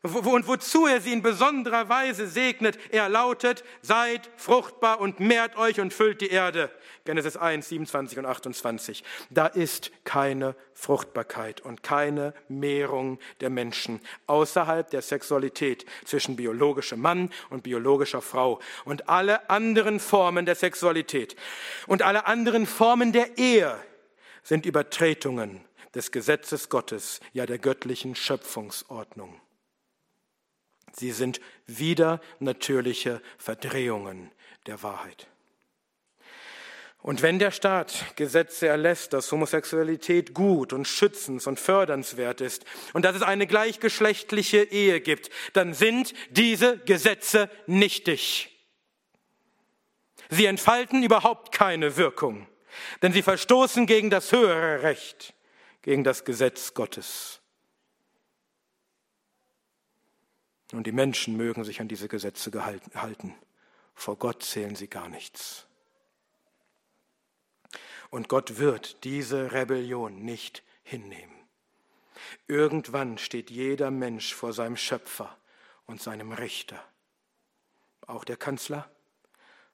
[0.03, 5.81] und wozu er sie in besonderer Weise segnet, er lautet, seid fruchtbar und mehrt euch
[5.81, 6.71] und füllt die Erde.
[7.09, 9.03] Genesis 1, 27 und 28.
[9.31, 17.31] Da ist keine Fruchtbarkeit und keine Mehrung der Menschen außerhalb der Sexualität zwischen biologischem Mann
[17.49, 21.35] und biologischer Frau und alle anderen Formen der Sexualität
[21.87, 23.75] und alle anderen Formen der Ehe
[24.43, 29.41] sind Übertretungen des Gesetzes Gottes, ja der göttlichen Schöpfungsordnung.
[30.93, 34.31] Sie sind wieder natürliche Verdrehungen
[34.67, 35.27] der Wahrheit.
[37.01, 43.05] Und wenn der Staat Gesetze erlässt, dass Homosexualität gut und schützens und fördernswert ist und
[43.05, 48.55] dass es eine gleichgeschlechtliche Ehe gibt, dann sind diese Gesetze nichtig.
[50.28, 52.49] Sie entfalten überhaupt keine Wirkung,
[53.01, 55.34] denn sie verstoßen gegen das höhere Recht,
[55.82, 57.40] gegen das Gesetz Gottes.
[60.72, 62.51] Und die Menschen mögen sich an diese Gesetze
[62.94, 63.34] halten.
[63.94, 65.68] Vor Gott zählen sie gar nichts.
[68.11, 71.35] Und Gott wird diese Rebellion nicht hinnehmen.
[72.47, 75.37] Irgendwann steht jeder Mensch vor seinem Schöpfer
[75.87, 76.83] und seinem Richter.
[78.07, 78.91] Auch der Kanzler,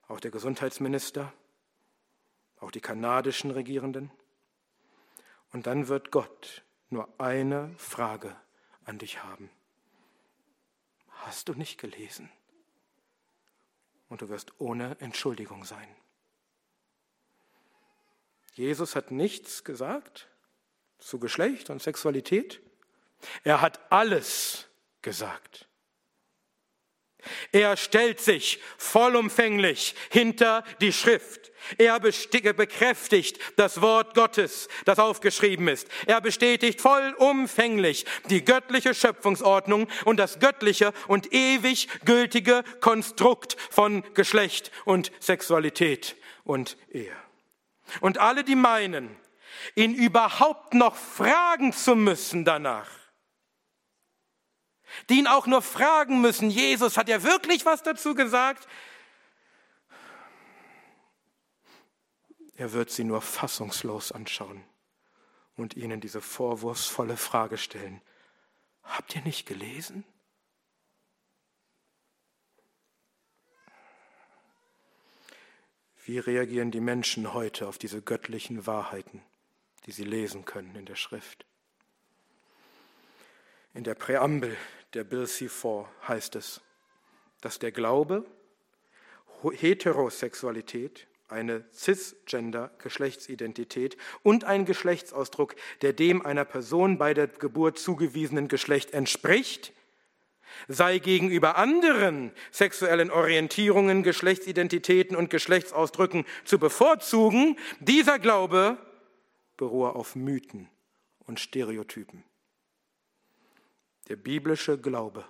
[0.08, 1.32] auch der Gesundheitsminister,
[2.60, 4.10] auch die kanadischen Regierenden.
[5.52, 8.36] Und dann wird Gott nur eine Frage
[8.84, 9.50] an dich haben.
[11.08, 12.30] Hast du nicht gelesen?
[14.08, 15.88] Und du wirst ohne Entschuldigung sein.
[18.54, 20.28] Jesus hat nichts gesagt
[20.98, 22.60] zu Geschlecht und Sexualität.
[23.42, 24.68] Er hat alles
[25.02, 25.68] gesagt.
[27.52, 31.52] Er stellt sich vollumfänglich hinter die Schrift.
[31.78, 35.88] Er bekräftigt das Wort Gottes, das aufgeschrieben ist.
[36.06, 44.70] Er bestätigt vollumfänglich die göttliche Schöpfungsordnung und das göttliche und ewig gültige Konstrukt von Geschlecht
[44.84, 47.23] und Sexualität und Ehe.
[48.00, 49.16] Und alle, die meinen,
[49.74, 52.90] ihn überhaupt noch fragen zu müssen danach,
[55.08, 58.68] die ihn auch nur fragen müssen, Jesus, hat er wirklich was dazu gesagt?
[62.56, 64.64] Er wird sie nur fassungslos anschauen
[65.56, 68.00] und ihnen diese vorwurfsvolle Frage stellen.
[68.84, 70.04] Habt ihr nicht gelesen?
[76.04, 79.22] Wie reagieren die Menschen heute auf diese göttlichen Wahrheiten,
[79.86, 81.46] die sie lesen können in der Schrift?
[83.72, 84.54] In der Präambel
[84.92, 86.60] der Bill C4 heißt es,
[87.40, 88.26] dass der Glaube
[89.42, 98.92] Heterosexualität, eine cisgender-Geschlechtsidentität und ein Geschlechtsausdruck, der dem einer Person bei der Geburt zugewiesenen Geschlecht
[98.92, 99.72] entspricht,
[100.68, 108.78] sei gegenüber anderen sexuellen Orientierungen, Geschlechtsidentitäten und Geschlechtsausdrücken zu bevorzugen, dieser Glaube
[109.56, 110.68] beruhe auf Mythen
[111.26, 112.24] und Stereotypen.
[114.08, 115.24] Der biblische Glaube,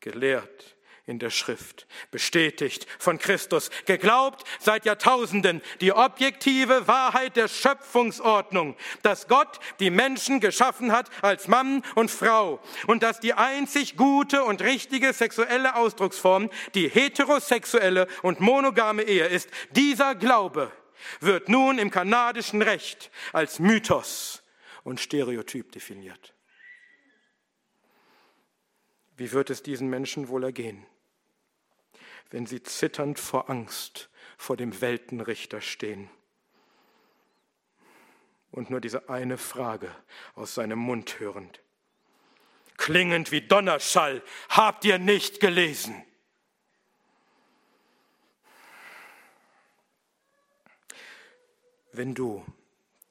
[0.00, 0.76] gelehrt
[1.06, 9.28] in der Schrift, bestätigt von Christus, geglaubt seit Jahrtausenden die objektive Wahrheit der Schöpfungsordnung, dass
[9.28, 14.62] Gott die Menschen geschaffen hat als Mann und Frau und dass die einzig gute und
[14.62, 19.50] richtige sexuelle Ausdrucksform die heterosexuelle und monogame Ehe ist.
[19.72, 20.72] Dieser Glaube
[21.20, 24.42] wird nun im kanadischen Recht als Mythos
[24.84, 26.34] und Stereotyp definiert.
[29.16, 30.86] Wie wird es diesen Menschen wohl ergehen?
[32.30, 36.10] Wenn sie zitternd vor Angst vor dem Weltenrichter stehen
[38.50, 39.94] und nur diese eine Frage
[40.34, 41.60] aus seinem Mund hörend.
[42.76, 46.04] Klingend wie Donnerschall, habt ihr nicht gelesen?
[51.92, 52.44] Wenn du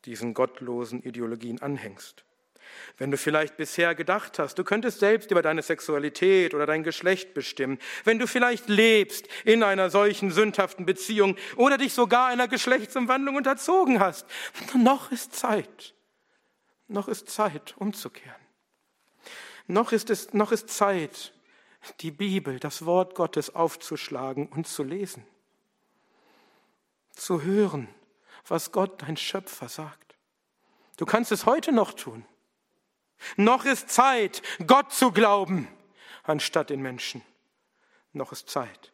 [0.06, 2.26] diesen gottlosen Ideologien anhängst,
[2.98, 7.34] wenn du vielleicht bisher gedacht hast, du könntest selbst über deine Sexualität oder dein Geschlecht
[7.34, 7.80] bestimmen.
[8.04, 14.00] Wenn du vielleicht lebst in einer solchen sündhaften Beziehung oder dich sogar einer Geschlechtsumwandlung unterzogen
[14.00, 14.26] hast.
[14.76, 15.94] Noch ist Zeit.
[16.88, 18.36] Noch ist Zeit, umzukehren.
[19.68, 21.34] Noch ist es, noch ist Zeit,
[22.02, 25.26] die Bibel, das Wort Gottes aufzuschlagen und zu lesen.
[27.12, 27.88] Zu hören,
[28.48, 30.16] was Gott, dein Schöpfer, sagt.
[30.98, 32.26] Du kannst es heute noch tun.
[33.38, 35.68] Noch ist Zeit, Gott zu glauben,
[36.24, 37.22] anstatt den Menschen.
[38.12, 38.94] Noch ist Zeit,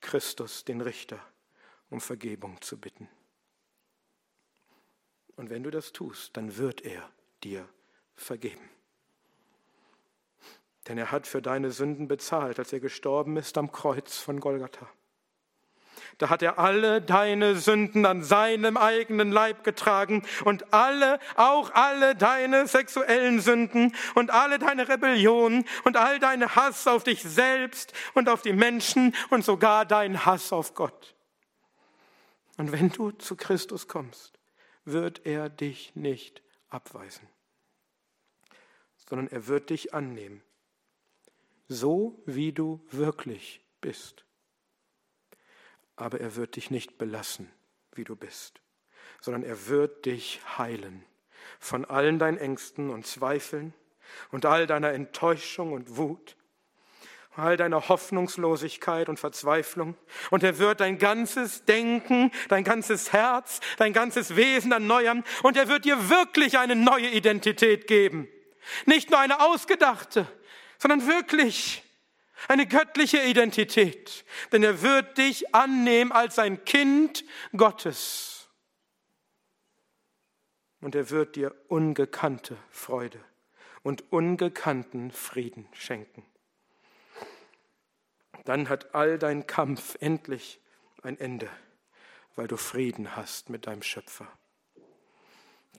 [0.00, 1.18] Christus, den Richter,
[1.90, 3.08] um Vergebung zu bitten.
[5.36, 7.10] Und wenn du das tust, dann wird er
[7.42, 7.68] dir
[8.14, 8.70] vergeben.
[10.86, 14.88] Denn er hat für deine Sünden bezahlt, als er gestorben ist am Kreuz von Golgatha.
[16.18, 22.14] Da hat er alle deine Sünden an seinem eigenen Leib getragen und alle, auch alle
[22.14, 28.28] deine sexuellen Sünden und alle deine Rebellionen und all deine Hass auf dich selbst und
[28.28, 31.14] auf die Menschen und sogar deinen Hass auf Gott.
[32.56, 34.38] Und wenn du zu Christus kommst,
[34.84, 37.26] wird er dich nicht abweisen,
[39.08, 40.42] sondern er wird dich annehmen,
[41.66, 44.23] so wie du wirklich bist
[45.96, 47.50] aber er wird dich nicht belassen,
[47.94, 48.60] wie du bist,
[49.20, 51.04] sondern er wird dich heilen
[51.58, 53.74] von allen deinen Ängsten und Zweifeln
[54.30, 56.36] und all deiner Enttäuschung und Wut
[57.36, 59.96] all deiner Hoffnungslosigkeit und Verzweiflung.
[60.30, 65.24] Und er wird dein ganzes Denken, dein ganzes Herz, dein ganzes Wesen erneuern.
[65.42, 68.28] Und er wird dir wirklich eine neue Identität geben.
[68.86, 70.26] Nicht nur eine ausgedachte,
[70.78, 71.82] sondern wirklich
[72.48, 74.24] eine göttliche Identität.
[74.52, 77.24] Denn er wird dich annehmen als ein Kind
[77.56, 78.48] Gottes.
[80.80, 83.20] Und er wird dir ungekannte Freude
[83.82, 86.24] und ungekannten Frieden schenken
[88.44, 90.60] dann hat all dein Kampf endlich
[91.02, 91.48] ein Ende,
[92.36, 94.28] weil du Frieden hast mit deinem Schöpfer.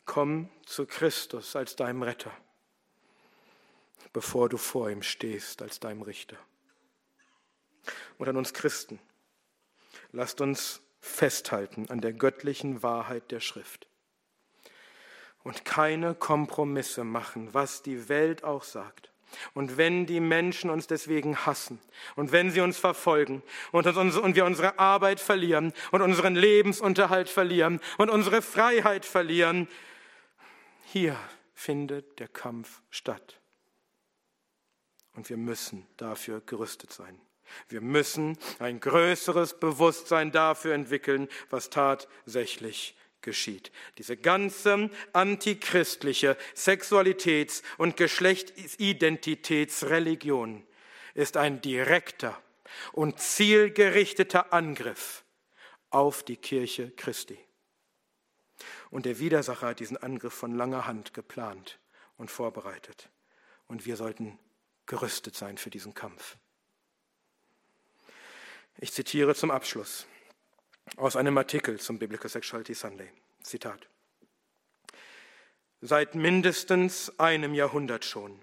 [0.05, 2.31] Komm zu Christus als deinem Retter,
[4.13, 6.37] bevor du vor ihm stehst als deinem Richter.
[8.17, 8.99] Und an uns Christen,
[10.11, 13.87] lasst uns festhalten an der göttlichen Wahrheit der Schrift
[15.43, 19.11] und keine Kompromisse machen, was die Welt auch sagt.
[19.53, 21.79] Und wenn die Menschen uns deswegen hassen
[22.15, 27.29] und wenn sie uns verfolgen und, uns, und wir unsere Arbeit verlieren und unseren Lebensunterhalt
[27.29, 29.67] verlieren und unsere Freiheit verlieren,
[30.85, 31.17] hier
[31.53, 33.39] findet der Kampf statt.
[35.15, 37.19] Und wir müssen dafür gerüstet sein.
[37.69, 43.73] Wir müssen ein größeres Bewusstsein dafür entwickeln, was tatsächlich geschieht.
[43.97, 50.63] Diese ganze antichristliche Sexualitäts- und Geschlechtsidentitätsreligion
[51.13, 52.41] ist ein direkter
[52.91, 55.23] und zielgerichteter Angriff
[55.89, 57.39] auf die Kirche Christi.
[58.89, 61.77] Und der Widersacher hat diesen Angriff von langer Hand geplant
[62.17, 63.09] und vorbereitet.
[63.67, 64.39] Und wir sollten
[64.85, 66.37] gerüstet sein für diesen Kampf.
[68.77, 70.05] Ich zitiere zum Abschluss
[70.97, 73.11] aus einem Artikel zum Biblical Sexuality Sunday.
[73.41, 73.87] Zitat.
[75.81, 78.39] Seit mindestens einem Jahrhundert schon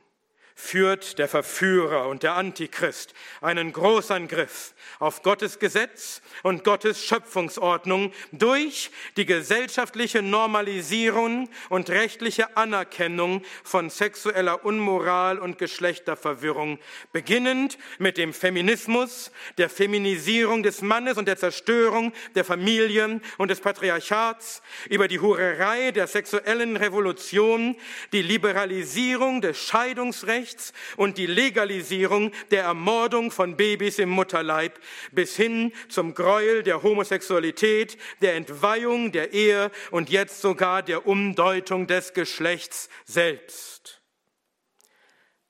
[0.55, 8.91] führt der Verführer und der Antichrist einen Großangriff auf Gottes Gesetz und Gottes Schöpfungsordnung durch
[9.17, 16.79] die gesellschaftliche Normalisierung und rechtliche Anerkennung von sexueller Unmoral und Geschlechterverwirrung,
[17.13, 23.61] beginnend mit dem Feminismus, der Feminisierung des Mannes und der Zerstörung der Familie und des
[23.61, 27.77] Patriarchats, über die Hurerei der sexuellen Revolution,
[28.13, 34.80] die Liberalisierung des Scheidungsrechts, Rechts und die Legalisierung der Ermordung von Babys im Mutterleib
[35.12, 41.86] bis hin zum Gräuel der Homosexualität, der Entweihung der Ehe und jetzt sogar der Umdeutung
[41.86, 44.03] des Geschlechts selbst.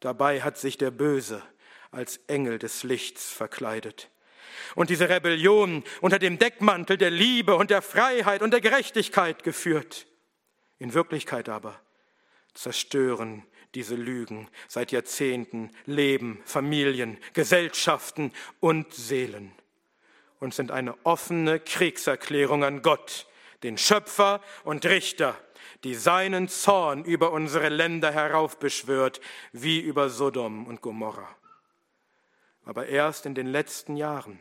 [0.00, 1.42] Dabei hat sich der Böse
[1.90, 4.10] als Engel des Lichts verkleidet.
[4.74, 10.06] Und diese Rebellion unter dem Deckmantel der Liebe und der Freiheit und der Gerechtigkeit geführt.
[10.78, 11.80] In Wirklichkeit aber
[12.54, 19.52] zerstören diese Lügen seit Jahrzehnten Leben, Familien, Gesellschaften und Seelen
[20.40, 23.26] und sind eine offene Kriegserklärung an Gott,
[23.62, 25.38] den Schöpfer und Richter,
[25.84, 29.20] die seinen Zorn über unsere Länder heraufbeschwört,
[29.52, 31.28] wie über Sodom und Gomorra.
[32.64, 34.40] Aber erst in den letzten Jahren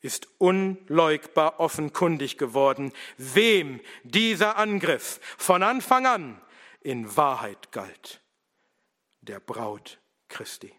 [0.00, 6.40] ist unleugbar offenkundig geworden, wem dieser Angriff von Anfang an
[6.80, 8.23] in Wahrheit galt
[9.24, 10.72] der Braut Christi.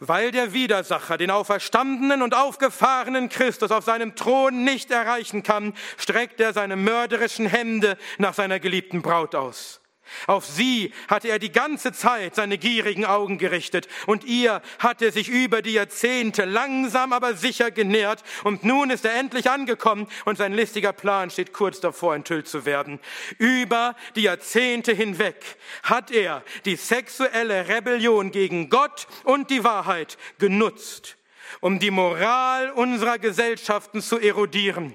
[0.00, 6.40] Weil der Widersacher den auferstandenen und aufgefahrenen Christus auf seinem Thron nicht erreichen kann, streckt
[6.40, 9.81] er seine mörderischen Hände nach seiner geliebten Braut aus.
[10.26, 13.88] Auf sie hatte er die ganze Zeit seine gierigen Augen gerichtet.
[14.06, 18.22] Und ihr hat er sich über die Jahrzehnte langsam aber sicher genährt.
[18.44, 22.64] Und nun ist er endlich angekommen und sein listiger Plan steht kurz davor enthüllt zu
[22.66, 23.00] werden.
[23.38, 31.16] Über die Jahrzehnte hinweg hat er die sexuelle Rebellion gegen Gott und die Wahrheit genutzt,
[31.60, 34.94] um die Moral unserer Gesellschaften zu erodieren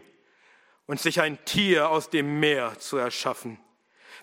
[0.86, 3.60] und sich ein Tier aus dem Meer zu erschaffen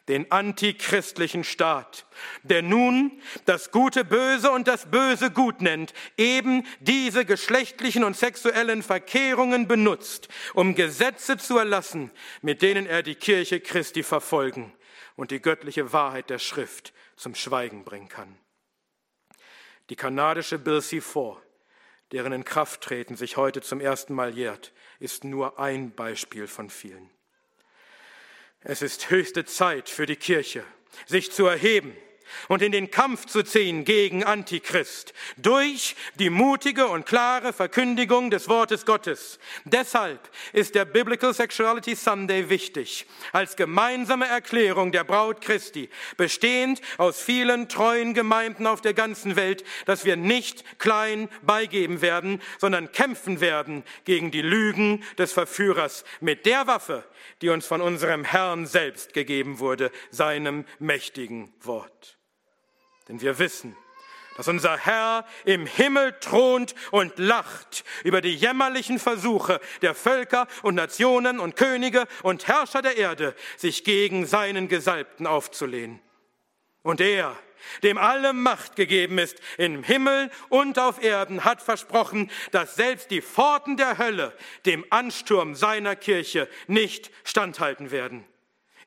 [0.09, 2.07] den antichristlichen Staat,
[2.43, 3.11] der nun
[3.47, 10.29] das Gute böse und das Böse gut nennt, eben diese geschlechtlichen und sexuellen Verkehrungen benutzt,
[10.53, 12.11] um Gesetze zu erlassen,
[12.43, 14.73] mit denen er die Kirche Christi verfolgen
[15.17, 18.37] und die göttliche Wahrheit der Schrift zum Schweigen bringen kann.
[19.91, 21.37] Die kanadische Bill C4,
[22.13, 27.11] deren Inkrafttreten sich heute zum ersten Mal jährt, ist nur ein Beispiel von vielen.
[28.67, 30.65] Es ist höchste Zeit für die Kirche,
[31.07, 31.95] sich zu erheben
[32.49, 38.49] und in den Kampf zu ziehen gegen Antichrist durch die mutige und klare Verkündigung des
[38.49, 39.39] Wortes Gottes.
[39.65, 47.21] Deshalb ist der Biblical Sexuality Sunday wichtig, als gemeinsame Erklärung der Braut Christi, bestehend aus
[47.21, 53.41] vielen treuen Gemeinden auf der ganzen Welt, dass wir nicht klein beigeben werden, sondern kämpfen
[53.41, 57.05] werden gegen die Lügen des Verführers mit der Waffe,
[57.43, 62.19] die uns von unserem Herrn selbst gegeben wurde, seinem mächtigen Wort.
[63.09, 63.77] Denn wir wissen,
[64.37, 70.75] dass unser Herr im Himmel thront und lacht über die jämmerlichen Versuche der Völker und
[70.75, 76.01] Nationen und Könige und Herrscher der Erde, sich gegen seinen Gesalbten aufzulehnen.
[76.83, 77.37] Und er,
[77.83, 83.23] dem alle Macht gegeben ist im Himmel und auf Erden, hat versprochen, dass selbst die
[83.23, 84.37] Pforten der Hölle
[84.67, 88.25] dem Ansturm seiner Kirche nicht standhalten werden.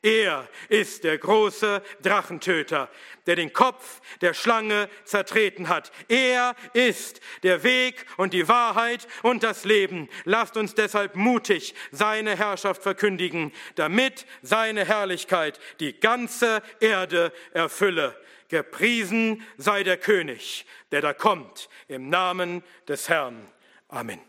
[0.08, 2.89] Er ist der große Drachentöter,
[3.26, 5.91] der den Kopf der Schlange zertreten hat.
[6.08, 10.08] Er ist der Weg und die Wahrheit und das Leben.
[10.24, 18.16] Lasst uns deshalb mutig seine Herrschaft verkündigen, damit seine Herrlichkeit die ganze Erde erfülle.
[18.47, 23.45] Gepriesen sei der König, der da kommt, im Namen des Herrn.
[23.89, 24.22] Amen.